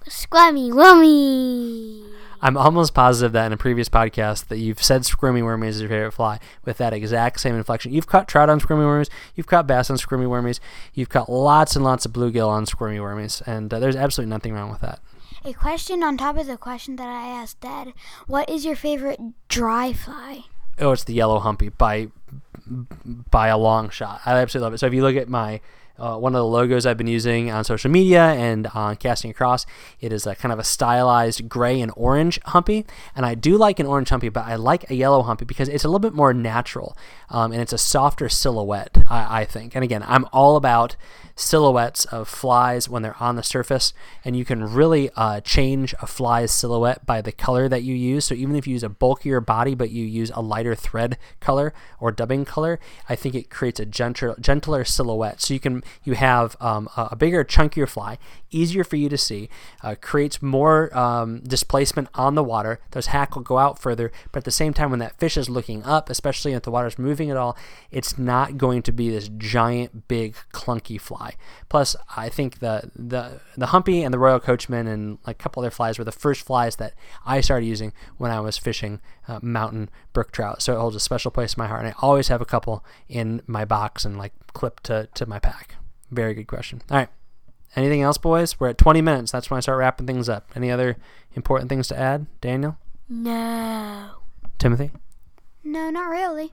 Squammy 0.06 0.72
wummy. 0.72 2.04
I'm 2.42 2.58
almost 2.58 2.94
positive 2.94 3.32
that 3.34 3.46
in 3.46 3.54
a 3.54 3.58
previous 3.58 3.88
podcast 3.88 4.48
that 4.48 4.58
you've 4.58 4.84
said 4.84 5.06
squirmy 5.06 5.42
wormies 5.42 5.70
is 5.70 5.82
your 5.82 5.90
favorite 5.90 6.12
fly 6.12 6.40
with 6.66 6.78
that 6.78 6.92
exact 6.94 7.40
same 7.40 7.56
inflection. 7.56 7.94
You've 7.94 8.08
caught 8.08 8.28
trout 8.28 8.50
on 8.50 8.60
squirmy 8.60 8.84
wormies, 8.84 9.10
you've 9.36 9.48
caught 9.48 9.66
bass 9.66 9.90
on 9.90 9.98
squirmy 9.98 10.26
wormies, 10.26 10.60
you've 10.94 11.08
caught 11.08 11.32
lots 11.32 11.78
and 11.78 11.86
lots 11.86 12.06
of 12.06 12.12
bluegill 12.12 12.50
on 12.50 12.66
squirmy 12.66 12.98
wormies, 12.98 13.42
and 13.48 13.74
uh, 13.74 13.80
there's 13.80 13.96
absolutely 13.96 14.30
nothing 14.30 14.54
wrong 14.54 14.70
with 14.70 14.82
that. 14.82 15.00
A 15.46 15.52
question 15.52 16.04
on 16.04 16.16
top 16.16 16.38
of 16.38 16.48
the 16.48 16.56
question 16.56 16.96
that 16.96 17.10
I 17.10 17.28
asked 17.28 17.60
Dad. 17.60 17.94
What 18.28 18.50
is 18.50 18.64
your 18.64 18.78
favorite 18.78 19.20
dry 19.50 19.92
fly? 19.92 20.46
Oh, 20.80 20.94
it's 20.94 21.04
the 21.04 21.14
yellow 21.14 21.40
humpy 21.40 21.68
by 21.68 22.08
by 22.66 23.50
a 23.50 23.58
long 23.58 23.90
shot. 23.90 24.22
I 24.26 24.38
absolutely 24.38 24.64
love 24.64 24.74
it. 24.76 24.78
So 24.78 24.88
if 24.88 24.94
you 24.94 25.02
look 25.02 25.18
at 25.18 25.28
my 25.28 25.60
uh, 25.98 26.18
one 26.18 26.34
of 26.34 26.40
the 26.40 26.46
logos 26.46 26.86
I've 26.86 26.98
been 26.98 27.08
using 27.08 27.52
on 27.52 27.64
social 27.64 27.92
media 27.92 28.30
and 28.30 28.68
on 28.68 28.96
Casting 28.96 29.30
Across. 29.30 29.66
It 30.02 30.12
is 30.12 30.26
a 30.26 30.36
kind 30.36 30.52
of 30.52 30.58
a 30.58 30.64
stylized 30.64 31.48
gray 31.48 31.80
and 31.80 31.92
orange 31.96 32.40
humpy, 32.46 32.86
and 33.16 33.26
I 33.26 33.36
do 33.36 33.58
like 33.58 33.80
an 33.80 33.86
orange 33.86 34.10
humpy, 34.10 34.30
but 34.30 34.46
I 34.46 34.56
like 34.56 34.90
a 34.90 34.96
yellow 34.96 35.22
humpy 35.22 35.46
because 35.46 35.70
it's 35.70 35.84
a 35.84 35.88
little 35.88 36.00
bit 36.00 36.14
more 36.14 36.34
natural 36.34 36.98
um, 37.30 37.52
and 37.52 37.62
it's 37.62 37.74
a 37.74 37.78
softer 37.78 38.28
silhouette, 38.28 38.98
I, 39.10 39.42
I 39.42 39.46
think. 39.46 39.76
And 39.76 39.84
again, 39.84 40.04
I'm 40.08 40.26
all 40.34 40.56
about 40.56 40.96
silhouettes 41.36 42.06
of 42.06 42.28
flies 42.28 42.88
when 42.88 43.02
they're 43.02 43.22
on 43.22 43.36
the 43.36 43.44
surface, 43.44 43.94
and 44.24 44.38
you 44.38 44.46
can 44.46 44.64
really 44.64 45.10
uh, 45.16 45.42
change 45.42 45.94
a 46.02 46.08
fly's 46.08 46.52
silhouette 46.52 47.06
by 47.06 47.22
the 47.22 47.32
color 47.32 47.68
that 47.68 47.84
you 47.84 47.96
use. 47.96 48.26
So 48.26 48.36
even 48.36 48.56
if 48.56 48.68
you 48.68 48.74
use 48.74 48.84
a 48.84 48.90
bulkier 48.90 49.42
body 49.42 49.76
but 49.76 49.92
you 49.92 50.06
use 50.06 50.32
a 50.34 50.42
lighter 50.42 50.76
thread 50.76 51.18
color 51.40 51.74
or 52.00 52.12
dubbing 52.12 52.46
color, 52.46 52.80
I 53.10 53.16
think 53.16 53.36
it 53.36 53.50
creates 53.50 53.80
a 53.80 53.86
gentler, 53.86 54.36
gentler 54.40 54.84
silhouette. 54.84 55.42
So 55.42 55.54
you 55.54 55.60
can 55.60 55.84
you 56.04 56.14
have 56.14 56.56
um, 56.60 56.90
a 56.96 57.16
bigger, 57.16 57.44
chunkier 57.44 57.88
fly, 57.88 58.18
easier 58.52 58.84
for 58.84 58.96
you 58.96 59.10
to 59.10 59.18
see, 59.18 59.50
uh, 59.82 59.96
creates 60.00 60.42
more 60.42 60.96
um, 60.98 61.40
displacement 61.40 62.10
on 62.14 62.36
the 62.36 62.44
water. 62.44 62.80
Those 62.92 63.08
hackle 63.08 63.40
will 63.40 63.44
go 63.44 63.58
out 63.58 63.80
further, 63.80 64.12
but 64.32 64.40
at 64.40 64.46
the 64.46 64.52
same 64.52 64.74
time, 64.74 64.92
when 64.92 65.00
that 65.00 65.18
fish 65.18 65.38
is 65.38 65.50
looking 65.50 65.84
up, 65.84 66.10
especially 66.10 66.54
if 66.54 66.64
the 66.64 66.72
water 66.72 66.88
is 66.88 67.00
moving 67.00 67.32
at 67.32 67.38
all, 67.38 67.58
it's 67.92 68.18
not 68.18 68.58
going 68.58 68.82
to 68.84 68.92
be 68.92 69.10
this 69.10 69.30
giant, 69.38 70.08
big, 70.08 70.36
clunky 70.54 71.00
fly. 71.00 71.23
Plus, 71.70 71.96
I 72.16 72.30
think 72.30 72.60
the 72.60 72.90
the 72.96 73.42
the 73.58 73.68
humpy 73.68 74.04
and 74.04 74.14
the 74.14 74.20
royal 74.20 74.40
coachman 74.40 74.88
and 74.88 75.18
like 75.26 75.40
a 75.40 75.44
couple 75.44 75.62
other 75.62 75.72
flies 75.72 75.98
were 75.98 76.04
the 76.04 76.12
first 76.12 76.42
flies 76.42 76.78
that 76.78 76.94
I 77.26 77.42
started 77.42 77.66
using 77.66 77.94
when 78.18 78.32
I 78.32 78.40
was 78.40 78.58
fishing 78.58 79.00
uh, 79.28 79.40
mountain 79.42 79.90
brook 80.14 80.32
trout. 80.32 80.62
So 80.62 80.74
it 80.74 80.80
holds 80.80 80.96
a 80.96 81.00
special 81.00 81.32
place 81.32 81.54
in 81.56 81.62
my 81.62 81.68
heart, 81.68 81.82
and 81.82 81.90
I 81.90 81.96
always 82.00 82.28
have 82.28 82.42
a 82.42 82.46
couple 82.46 82.86
in 83.08 83.42
my 83.48 83.66
box 83.66 84.06
and 84.06 84.18
like 84.18 84.34
clipped 84.54 84.84
to 84.86 85.10
to 85.14 85.26
my 85.26 85.40
pack. 85.40 85.76
Very 86.12 86.34
good 86.34 86.48
question. 86.48 86.82
All 86.90 86.98
right. 86.98 87.10
Anything 87.76 88.04
else, 88.04 88.20
boys? 88.20 88.60
We're 88.60 88.70
at 88.70 88.78
20 88.78 89.02
minutes. 89.02 89.32
That's 89.32 89.50
when 89.50 89.58
I 89.58 89.62
start 89.62 89.80
wrapping 89.80 90.06
things 90.06 90.30
up. 90.30 90.52
Any 90.56 90.70
other 90.70 90.96
important 91.36 91.70
things 91.70 91.88
to 91.88 92.00
add, 92.00 92.28
Daniel? 92.40 92.78
No. 93.10 94.10
Timothy? 94.60 94.92
No, 95.64 95.90
not 95.90 96.08
really. 96.08 96.52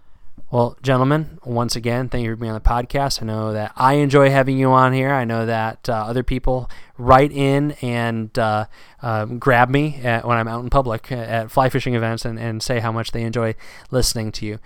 Well, 0.50 0.76
gentlemen, 0.82 1.38
once 1.44 1.76
again, 1.76 2.08
thank 2.08 2.24
you 2.24 2.32
for 2.32 2.36
being 2.36 2.50
on 2.50 2.60
the 2.60 2.68
podcast. 2.68 3.22
I 3.22 3.26
know 3.26 3.52
that 3.52 3.72
I 3.76 3.94
enjoy 3.94 4.30
having 4.30 4.58
you 4.58 4.70
on 4.70 4.92
here. 4.92 5.12
I 5.12 5.24
know 5.24 5.46
that 5.46 5.88
uh, 5.88 5.92
other 5.92 6.24
people 6.24 6.68
write 7.00 7.32
in 7.32 7.72
and 7.82 8.38
uh, 8.38 8.66
uh, 9.02 9.24
grab 9.24 9.70
me 9.70 10.00
at, 10.02 10.26
when 10.26 10.36
I'm 10.36 10.48
out 10.48 10.62
in 10.62 10.70
public 10.70 11.10
at 11.10 11.50
fly 11.50 11.68
fishing 11.68 11.94
events 11.94 12.24
and, 12.24 12.38
and 12.38 12.62
say 12.62 12.80
how 12.80 12.92
much 12.92 13.12
they 13.12 13.22
enjoy 13.22 13.54
listening 13.90 14.32
to 14.32 14.46
you. 14.46 14.58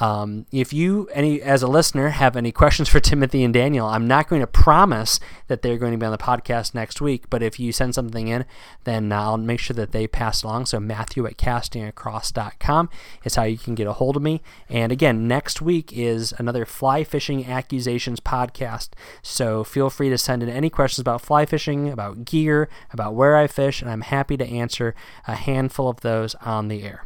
Um, 0.00 0.46
if 0.52 0.72
you, 0.72 1.08
any 1.12 1.42
as 1.42 1.62
a 1.62 1.66
listener, 1.66 2.10
have 2.10 2.36
any 2.36 2.52
questions 2.52 2.88
for 2.88 3.00
Timothy 3.00 3.42
and 3.42 3.52
Daniel, 3.52 3.86
I'm 3.86 4.06
not 4.06 4.28
going 4.28 4.40
to 4.40 4.46
promise 4.46 5.18
that 5.48 5.62
they're 5.62 5.78
going 5.78 5.92
to 5.92 5.98
be 5.98 6.06
on 6.06 6.12
the 6.12 6.18
podcast 6.18 6.74
next 6.74 7.00
week. 7.00 7.28
But 7.30 7.42
if 7.42 7.58
you 7.58 7.72
send 7.72 7.94
something 7.94 8.28
in, 8.28 8.44
then 8.84 9.12
I'll 9.12 9.38
make 9.38 9.60
sure 9.60 9.74
that 9.74 9.92
they 9.92 10.06
pass 10.06 10.42
along. 10.42 10.66
So 10.66 10.78
Matthew 10.78 11.26
at 11.26 11.36
castingacross.com 11.36 12.90
is 13.24 13.34
how 13.34 13.44
you 13.44 13.58
can 13.58 13.74
get 13.74 13.86
a 13.86 13.94
hold 13.94 14.16
of 14.16 14.22
me. 14.22 14.42
And 14.68 14.92
again, 14.92 15.26
next 15.26 15.60
week 15.60 15.92
is 15.92 16.32
another 16.38 16.64
fly 16.64 17.02
fishing 17.02 17.46
accusations 17.46 18.20
podcast. 18.20 18.90
So 19.22 19.64
feel 19.64 19.90
free 19.90 20.10
to 20.10 20.18
send 20.18 20.42
in 20.42 20.48
any 20.48 20.70
questions 20.70 21.00
about 21.00 21.22
fly 21.22 21.46
fishing, 21.46 21.77
about 21.86 22.24
gear, 22.24 22.68
about 22.92 23.14
where 23.14 23.36
I 23.36 23.46
fish, 23.46 23.82
and 23.82 23.90
I'm 23.90 24.00
happy 24.00 24.36
to 24.36 24.46
answer 24.46 24.94
a 25.26 25.34
handful 25.34 25.88
of 25.88 26.00
those 26.00 26.34
on 26.36 26.68
the 26.68 26.82
air 26.82 27.04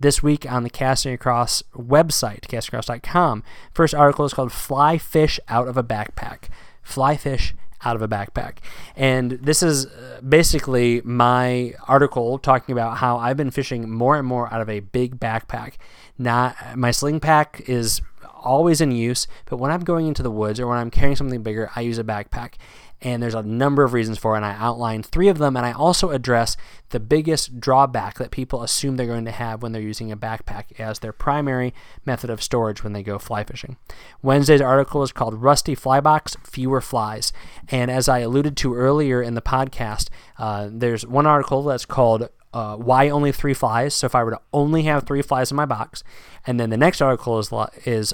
this 0.00 0.22
week 0.22 0.50
on 0.50 0.62
the 0.62 0.70
Casting 0.70 1.12
Across 1.12 1.62
website, 1.76 2.40
castingacross.com. 2.40 3.44
First 3.72 3.94
article 3.94 4.24
is 4.24 4.32
called 4.32 4.50
Fly 4.50 4.98
Fish 4.98 5.38
Out 5.46 5.68
of 5.68 5.76
a 5.76 5.84
Backpack. 5.84 6.44
Fly 6.82 7.16
Fish 7.16 7.54
out 7.82 7.96
of 7.96 8.02
a 8.02 8.08
backpack. 8.08 8.56
And 8.94 9.32
this 9.32 9.62
is 9.62 9.86
uh, 9.86 10.20
basically 10.26 11.00
my 11.02 11.72
article 11.88 12.38
talking 12.38 12.72
about 12.72 12.98
how 12.98 13.16
I've 13.16 13.36
been 13.36 13.50
fishing 13.50 13.88
more 13.88 14.18
and 14.18 14.26
more 14.26 14.52
out 14.52 14.60
of 14.60 14.68
a 14.68 14.80
big 14.80 15.18
backpack. 15.18 15.74
Not 16.18 16.56
my 16.76 16.90
sling 16.90 17.20
pack 17.20 17.62
is 17.66 18.02
always 18.42 18.80
in 18.80 18.92
use, 18.92 19.26
but 19.46 19.56
when 19.56 19.70
I'm 19.70 19.80
going 19.80 20.06
into 20.06 20.22
the 20.22 20.30
woods 20.30 20.60
or 20.60 20.66
when 20.66 20.78
I'm 20.78 20.90
carrying 20.90 21.16
something 21.16 21.42
bigger, 21.42 21.70
I 21.74 21.80
use 21.80 21.98
a 21.98 22.04
backpack 22.04 22.54
and 23.02 23.22
there's 23.22 23.34
a 23.34 23.42
number 23.42 23.82
of 23.82 23.92
reasons 23.92 24.18
for 24.18 24.34
it. 24.34 24.38
And 24.38 24.46
I 24.46 24.54
outline 24.54 25.02
three 25.02 25.28
of 25.28 25.38
them, 25.38 25.56
and 25.56 25.64
I 25.64 25.72
also 25.72 26.10
address 26.10 26.56
the 26.90 27.00
biggest 27.00 27.60
drawback 27.60 28.18
that 28.18 28.30
people 28.30 28.62
assume 28.62 28.96
they're 28.96 29.06
going 29.06 29.24
to 29.24 29.30
have 29.30 29.62
when 29.62 29.72
they're 29.72 29.80
using 29.80 30.12
a 30.12 30.16
backpack 30.16 30.78
as 30.78 30.98
their 30.98 31.12
primary 31.12 31.72
method 32.04 32.30
of 32.30 32.42
storage 32.42 32.82
when 32.84 32.92
they 32.92 33.02
go 33.02 33.18
fly 33.18 33.44
fishing. 33.44 33.76
Wednesday's 34.22 34.60
article 34.60 35.02
is 35.02 35.12
called 35.12 35.42
Rusty 35.42 35.74
Flybox 35.74 36.36
Fewer 36.46 36.80
Flies. 36.80 37.32
And 37.68 37.90
as 37.90 38.08
I 38.08 38.20
alluded 38.20 38.56
to 38.58 38.74
earlier 38.74 39.22
in 39.22 39.34
the 39.34 39.42
podcast, 39.42 40.08
uh, 40.38 40.68
there's 40.70 41.06
one 41.06 41.26
article 41.26 41.62
that's 41.62 41.86
called 41.86 42.28
uh, 42.52 42.76
why 42.76 43.08
only 43.08 43.30
three 43.32 43.54
flies? 43.54 43.94
So 43.94 44.06
if 44.06 44.14
I 44.14 44.24
were 44.24 44.32
to 44.32 44.40
only 44.52 44.82
have 44.82 45.06
three 45.06 45.22
flies 45.22 45.50
in 45.50 45.56
my 45.56 45.66
box, 45.66 46.02
and 46.46 46.58
then 46.58 46.70
the 46.70 46.76
next 46.76 47.00
article 47.00 47.38
is 47.38 47.52
is 47.84 48.12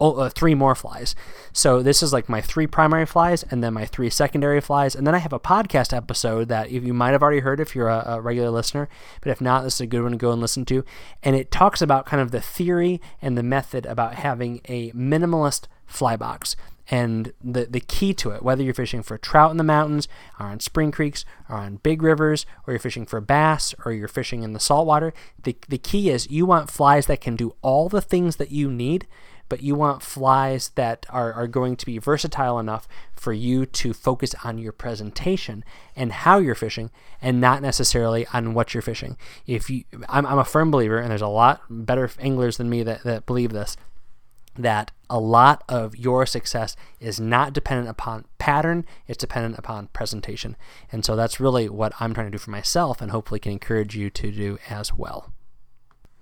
oh, 0.00 0.14
uh, 0.14 0.28
three 0.28 0.54
more 0.54 0.74
flies. 0.74 1.14
So 1.52 1.82
this 1.82 2.02
is 2.02 2.12
like 2.12 2.28
my 2.28 2.40
three 2.40 2.66
primary 2.66 3.06
flies 3.06 3.42
and 3.44 3.62
then 3.62 3.74
my 3.74 3.86
three 3.86 4.10
secondary 4.10 4.60
flies. 4.60 4.94
And 4.94 5.06
then 5.06 5.14
I 5.14 5.18
have 5.18 5.32
a 5.32 5.40
podcast 5.40 5.96
episode 5.96 6.48
that 6.48 6.70
you 6.70 6.92
might 6.92 7.12
have 7.12 7.22
already 7.22 7.40
heard 7.40 7.60
if 7.60 7.74
you're 7.74 7.88
a, 7.88 8.04
a, 8.06 8.20
regular 8.20 8.50
listener. 8.50 8.88
But 9.20 9.30
if 9.30 9.40
not, 9.40 9.62
this 9.64 9.74
is 9.74 9.80
a 9.82 9.86
good 9.86 10.02
one 10.02 10.12
to 10.12 10.18
go 10.18 10.32
and 10.32 10.40
listen 10.40 10.64
to. 10.66 10.84
And 11.22 11.36
it 11.36 11.50
talks 11.50 11.80
about 11.80 12.06
kind 12.06 12.20
of 12.20 12.30
the 12.30 12.40
theory 12.40 13.00
and 13.20 13.38
the 13.38 13.42
method 13.42 13.86
about 13.86 14.14
having 14.14 14.60
a 14.66 14.90
minimalist 14.92 15.66
fly 15.86 16.16
box 16.16 16.56
and 16.88 17.32
the, 17.42 17.66
the 17.66 17.80
key 17.80 18.12
to 18.12 18.30
it, 18.30 18.42
whether 18.42 18.62
you're 18.62 18.74
fishing 18.74 19.02
for 19.02 19.16
trout 19.16 19.50
in 19.50 19.56
the 19.56 19.64
mountains, 19.64 20.08
or 20.38 20.46
on 20.46 20.60
spring 20.60 20.90
creeks, 20.90 21.24
or 21.48 21.56
on 21.56 21.76
big 21.76 22.02
rivers, 22.02 22.44
or 22.66 22.72
you're 22.72 22.80
fishing 22.80 23.06
for 23.06 23.20
bass, 23.20 23.74
or 23.84 23.92
you're 23.92 24.08
fishing 24.08 24.42
in 24.42 24.52
the 24.52 24.60
saltwater, 24.60 25.14
the, 25.42 25.56
the 25.68 25.78
key 25.78 26.10
is 26.10 26.30
you 26.30 26.44
want 26.44 26.70
flies 26.70 27.06
that 27.06 27.20
can 27.20 27.36
do 27.36 27.54
all 27.62 27.88
the 27.88 28.02
things 28.02 28.36
that 28.36 28.50
you 28.50 28.70
need 28.70 29.06
but 29.52 29.62
you 29.62 29.74
want 29.74 30.02
flies 30.02 30.70
that 30.76 31.04
are, 31.10 31.30
are 31.34 31.46
going 31.46 31.76
to 31.76 31.84
be 31.84 31.98
versatile 31.98 32.58
enough 32.58 32.88
for 33.12 33.34
you 33.34 33.66
to 33.66 33.92
focus 33.92 34.34
on 34.42 34.56
your 34.56 34.72
presentation 34.72 35.62
and 35.94 36.10
how 36.10 36.38
you're 36.38 36.54
fishing 36.54 36.90
and 37.20 37.38
not 37.38 37.60
necessarily 37.60 38.26
on 38.32 38.54
what 38.54 38.72
you're 38.72 38.80
fishing. 38.80 39.14
If 39.46 39.68
you, 39.68 39.84
I'm, 40.08 40.24
I'm 40.24 40.38
a 40.38 40.44
firm 40.46 40.70
believer, 40.70 40.96
and 40.96 41.10
there's 41.10 41.20
a 41.20 41.26
lot 41.26 41.60
better 41.68 42.10
anglers 42.18 42.56
than 42.56 42.70
me 42.70 42.82
that, 42.82 43.02
that 43.02 43.26
believe 43.26 43.52
this, 43.52 43.76
that 44.56 44.90
a 45.10 45.20
lot 45.20 45.64
of 45.68 45.98
your 45.98 46.24
success 46.24 46.74
is 46.98 47.20
not 47.20 47.52
dependent 47.52 47.90
upon 47.90 48.24
pattern, 48.38 48.86
it's 49.06 49.18
dependent 49.18 49.58
upon 49.58 49.88
presentation. 49.88 50.56
And 50.90 51.04
so 51.04 51.14
that's 51.14 51.38
really 51.38 51.68
what 51.68 51.92
I'm 52.00 52.14
trying 52.14 52.28
to 52.28 52.30
do 52.30 52.38
for 52.38 52.50
myself 52.50 53.02
and 53.02 53.10
hopefully 53.10 53.38
can 53.38 53.52
encourage 53.52 53.94
you 53.94 54.08
to 54.08 54.32
do 54.32 54.58
as 54.70 54.94
well. 54.94 55.30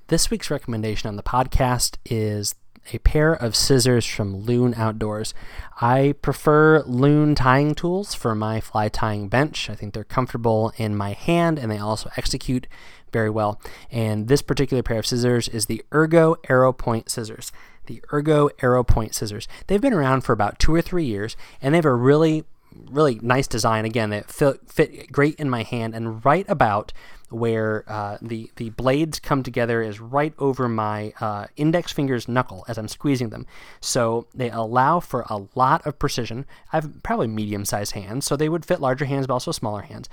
This 0.08 0.32
week's 0.32 0.50
recommendation 0.50 1.06
on 1.06 1.14
the 1.14 1.22
podcast 1.22 1.96
is 2.04 2.56
a 2.92 2.98
pair 2.98 3.32
of 3.32 3.54
scissors 3.54 4.06
from 4.06 4.36
Loon 4.36 4.74
Outdoors. 4.74 5.34
I 5.80 6.14
prefer 6.22 6.82
Loon 6.82 7.34
tying 7.34 7.74
tools 7.74 8.14
for 8.14 8.34
my 8.34 8.60
fly 8.60 8.88
tying 8.88 9.28
bench. 9.28 9.70
I 9.70 9.74
think 9.74 9.94
they're 9.94 10.04
comfortable 10.04 10.72
in 10.76 10.96
my 10.96 11.12
hand 11.12 11.58
and 11.58 11.70
they 11.70 11.78
also 11.78 12.10
execute 12.16 12.66
very 13.12 13.30
well. 13.30 13.60
And 13.90 14.28
this 14.28 14.42
particular 14.42 14.82
pair 14.82 14.98
of 14.98 15.06
scissors 15.06 15.48
is 15.48 15.66
the 15.66 15.82
Ergo 15.92 16.36
Arrow 16.48 16.72
Point 16.72 17.10
scissors. 17.10 17.52
The 17.86 18.02
Ergo 18.12 18.50
Arrow 18.62 18.84
Point 18.84 19.14
scissors. 19.14 19.48
They've 19.66 19.80
been 19.80 19.94
around 19.94 20.22
for 20.22 20.32
about 20.32 20.58
two 20.58 20.74
or 20.74 20.82
three 20.82 21.04
years 21.04 21.36
and 21.60 21.74
they 21.74 21.78
have 21.78 21.84
a 21.84 21.94
really 21.94 22.44
really 22.90 23.18
nice 23.22 23.46
design. 23.46 23.84
Again, 23.84 24.10
they 24.10 24.22
fit, 24.22 24.70
fit 24.70 25.12
great 25.12 25.36
in 25.36 25.50
my 25.50 25.62
hand 25.62 25.94
and 25.94 26.24
right 26.24 26.46
about 26.48 26.92
where 27.30 27.84
uh, 27.86 28.18
the 28.20 28.50
the 28.56 28.70
blades 28.70 29.20
come 29.20 29.42
together 29.42 29.80
is 29.82 30.00
right 30.00 30.34
over 30.38 30.68
my 30.68 31.12
uh, 31.20 31.46
index 31.56 31.92
finger's 31.92 32.28
knuckle 32.28 32.64
as 32.68 32.76
I'm 32.76 32.88
squeezing 32.88 33.30
them. 33.30 33.46
So 33.80 34.26
they 34.34 34.50
allow 34.50 35.00
for 35.00 35.24
a 35.30 35.42
lot 35.54 35.86
of 35.86 35.98
precision. 35.98 36.44
I 36.72 36.76
have 36.76 37.02
probably 37.02 37.28
medium 37.28 37.64
sized 37.64 37.92
hands, 37.92 38.26
so 38.26 38.36
they 38.36 38.48
would 38.48 38.66
fit 38.66 38.80
larger 38.80 39.04
hands, 39.04 39.26
but 39.26 39.34
also 39.34 39.52
smaller 39.52 39.82
hands. 39.82 40.08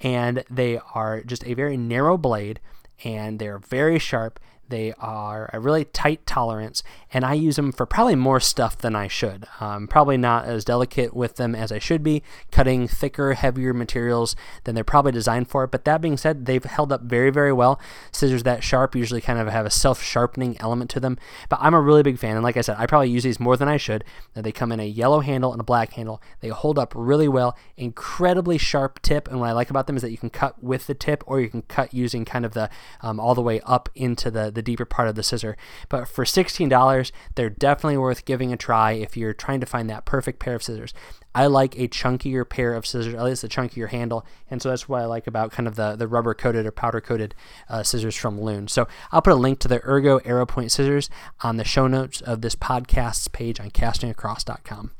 And 0.00 0.44
they 0.48 0.78
are 0.94 1.22
just 1.22 1.44
a 1.44 1.54
very 1.54 1.76
narrow 1.76 2.16
blade, 2.16 2.60
and 3.04 3.38
they're 3.38 3.58
very 3.58 3.98
sharp. 3.98 4.40
They 4.70 4.94
are 4.98 5.50
a 5.52 5.60
really 5.60 5.84
tight 5.84 6.24
tolerance, 6.26 6.82
and 7.12 7.24
I 7.24 7.34
use 7.34 7.56
them 7.56 7.72
for 7.72 7.86
probably 7.86 8.14
more 8.14 8.40
stuff 8.40 8.78
than 8.78 8.94
I 8.94 9.08
should. 9.08 9.46
Um, 9.58 9.88
probably 9.88 10.16
not 10.16 10.44
as 10.46 10.64
delicate 10.64 11.12
with 11.14 11.36
them 11.36 11.54
as 11.54 11.72
I 11.72 11.80
should 11.80 12.02
be, 12.02 12.22
cutting 12.52 12.86
thicker, 12.86 13.34
heavier 13.34 13.74
materials 13.74 14.36
than 14.64 14.74
they're 14.76 14.84
probably 14.84 15.12
designed 15.12 15.48
for. 15.48 15.66
But 15.66 15.84
that 15.84 16.00
being 16.00 16.16
said, 16.16 16.46
they've 16.46 16.64
held 16.64 16.92
up 16.92 17.02
very, 17.02 17.30
very 17.30 17.52
well. 17.52 17.80
Scissors 18.12 18.44
that 18.44 18.62
sharp 18.62 18.94
usually 18.94 19.20
kind 19.20 19.40
of 19.40 19.48
have 19.48 19.66
a 19.66 19.70
self 19.70 20.00
sharpening 20.02 20.56
element 20.60 20.88
to 20.90 21.00
them. 21.00 21.18
But 21.48 21.58
I'm 21.60 21.74
a 21.74 21.80
really 21.80 22.04
big 22.04 22.18
fan, 22.18 22.36
and 22.36 22.44
like 22.44 22.56
I 22.56 22.62
said, 22.62 22.76
I 22.78 22.86
probably 22.86 23.10
use 23.10 23.24
these 23.24 23.40
more 23.40 23.56
than 23.56 23.68
I 23.68 23.76
should. 23.76 24.04
They 24.34 24.52
come 24.52 24.70
in 24.70 24.78
a 24.80 24.86
yellow 24.86 25.20
handle 25.20 25.52
and 25.52 25.60
a 25.60 25.64
black 25.64 25.94
handle. 25.94 26.22
They 26.40 26.48
hold 26.48 26.78
up 26.78 26.92
really 26.96 27.28
well, 27.28 27.58
incredibly 27.76 28.56
sharp 28.56 29.02
tip. 29.02 29.26
And 29.28 29.40
what 29.40 29.48
I 29.48 29.52
like 29.52 29.70
about 29.70 29.88
them 29.88 29.96
is 29.96 30.02
that 30.02 30.12
you 30.12 30.16
can 30.16 30.30
cut 30.30 30.62
with 30.62 30.86
the 30.86 30.94
tip, 30.94 31.24
or 31.26 31.40
you 31.40 31.48
can 31.48 31.62
cut 31.62 31.92
using 31.92 32.24
kind 32.24 32.44
of 32.44 32.54
the 32.54 32.70
um, 33.00 33.18
all 33.18 33.34
the 33.34 33.42
way 33.42 33.60
up 33.62 33.88
into 33.94 34.30
the, 34.30 34.50
the 34.50 34.59
the 34.60 34.70
deeper 34.70 34.84
part 34.84 35.08
of 35.08 35.14
the 35.14 35.22
scissor. 35.22 35.56
But 35.88 36.06
for 36.06 36.24
$16, 36.24 37.12
they're 37.34 37.50
definitely 37.50 37.96
worth 37.96 38.24
giving 38.24 38.52
a 38.52 38.56
try 38.56 38.92
if 38.92 39.16
you're 39.16 39.32
trying 39.32 39.60
to 39.60 39.66
find 39.66 39.88
that 39.88 40.04
perfect 40.04 40.38
pair 40.38 40.54
of 40.54 40.62
scissors. 40.62 40.92
I 41.34 41.46
like 41.46 41.78
a 41.78 41.88
chunkier 41.88 42.48
pair 42.48 42.74
of 42.74 42.86
scissors, 42.86 43.14
at 43.14 43.22
least 43.22 43.44
a 43.44 43.48
chunkier 43.48 43.88
handle, 43.88 44.26
and 44.50 44.60
so 44.60 44.68
that's 44.68 44.88
what 44.88 45.02
I 45.02 45.06
like 45.06 45.26
about 45.26 45.52
kind 45.52 45.68
of 45.68 45.76
the, 45.76 45.94
the 45.94 46.08
rubber 46.08 46.34
coated 46.34 46.66
or 46.66 46.72
powder 46.72 47.00
coated 47.00 47.34
uh, 47.68 47.82
scissors 47.82 48.16
from 48.16 48.40
Loon. 48.40 48.68
So 48.68 48.88
I'll 49.12 49.22
put 49.22 49.32
a 49.32 49.36
link 49.36 49.60
to 49.60 49.68
the 49.68 49.82
Ergo 49.84 50.18
Arrow 50.24 50.46
Point 50.46 50.72
scissors 50.72 51.08
on 51.40 51.56
the 51.56 51.64
show 51.64 51.86
notes 51.86 52.20
of 52.20 52.42
this 52.42 52.56
podcast's 52.56 53.28
page 53.28 53.60
on 53.60 53.70
castingacross.com. 53.70 54.90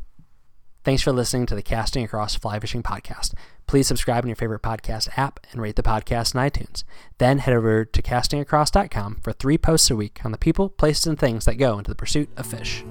Thanks 0.83 1.03
for 1.03 1.13
listening 1.13 1.45
to 1.47 1.55
the 1.55 1.63
Casting 1.63 2.05
Across 2.05 2.37
Fly 2.37 2.59
Fishing 2.59 2.83
Podcast. 2.83 3.35
Please 3.71 3.87
subscribe 3.87 4.25
in 4.25 4.29
your 4.29 4.35
favorite 4.35 4.63
podcast 4.63 5.17
app 5.17 5.39
and 5.53 5.63
rate 5.63 5.77
the 5.77 5.83
podcast 5.85 6.35
in 6.35 6.41
iTunes. 6.41 6.83
Then 7.19 7.39
head 7.39 7.55
over 7.55 7.85
to 7.85 8.03
castingacross.com 8.03 9.21
for 9.23 9.33
three 9.33 9.59
posts 9.59 9.93
a 9.93 9.95
week 9.95 10.19
on 10.25 10.33
the 10.33 10.39
people, 10.39 10.71
places, 10.71 11.07
and 11.07 11.17
things 11.17 11.45
that 11.45 11.55
go 11.55 11.79
into 11.79 11.89
the 11.89 11.95
pursuit 11.95 12.31
of 12.37 12.47
fish. 12.47 12.83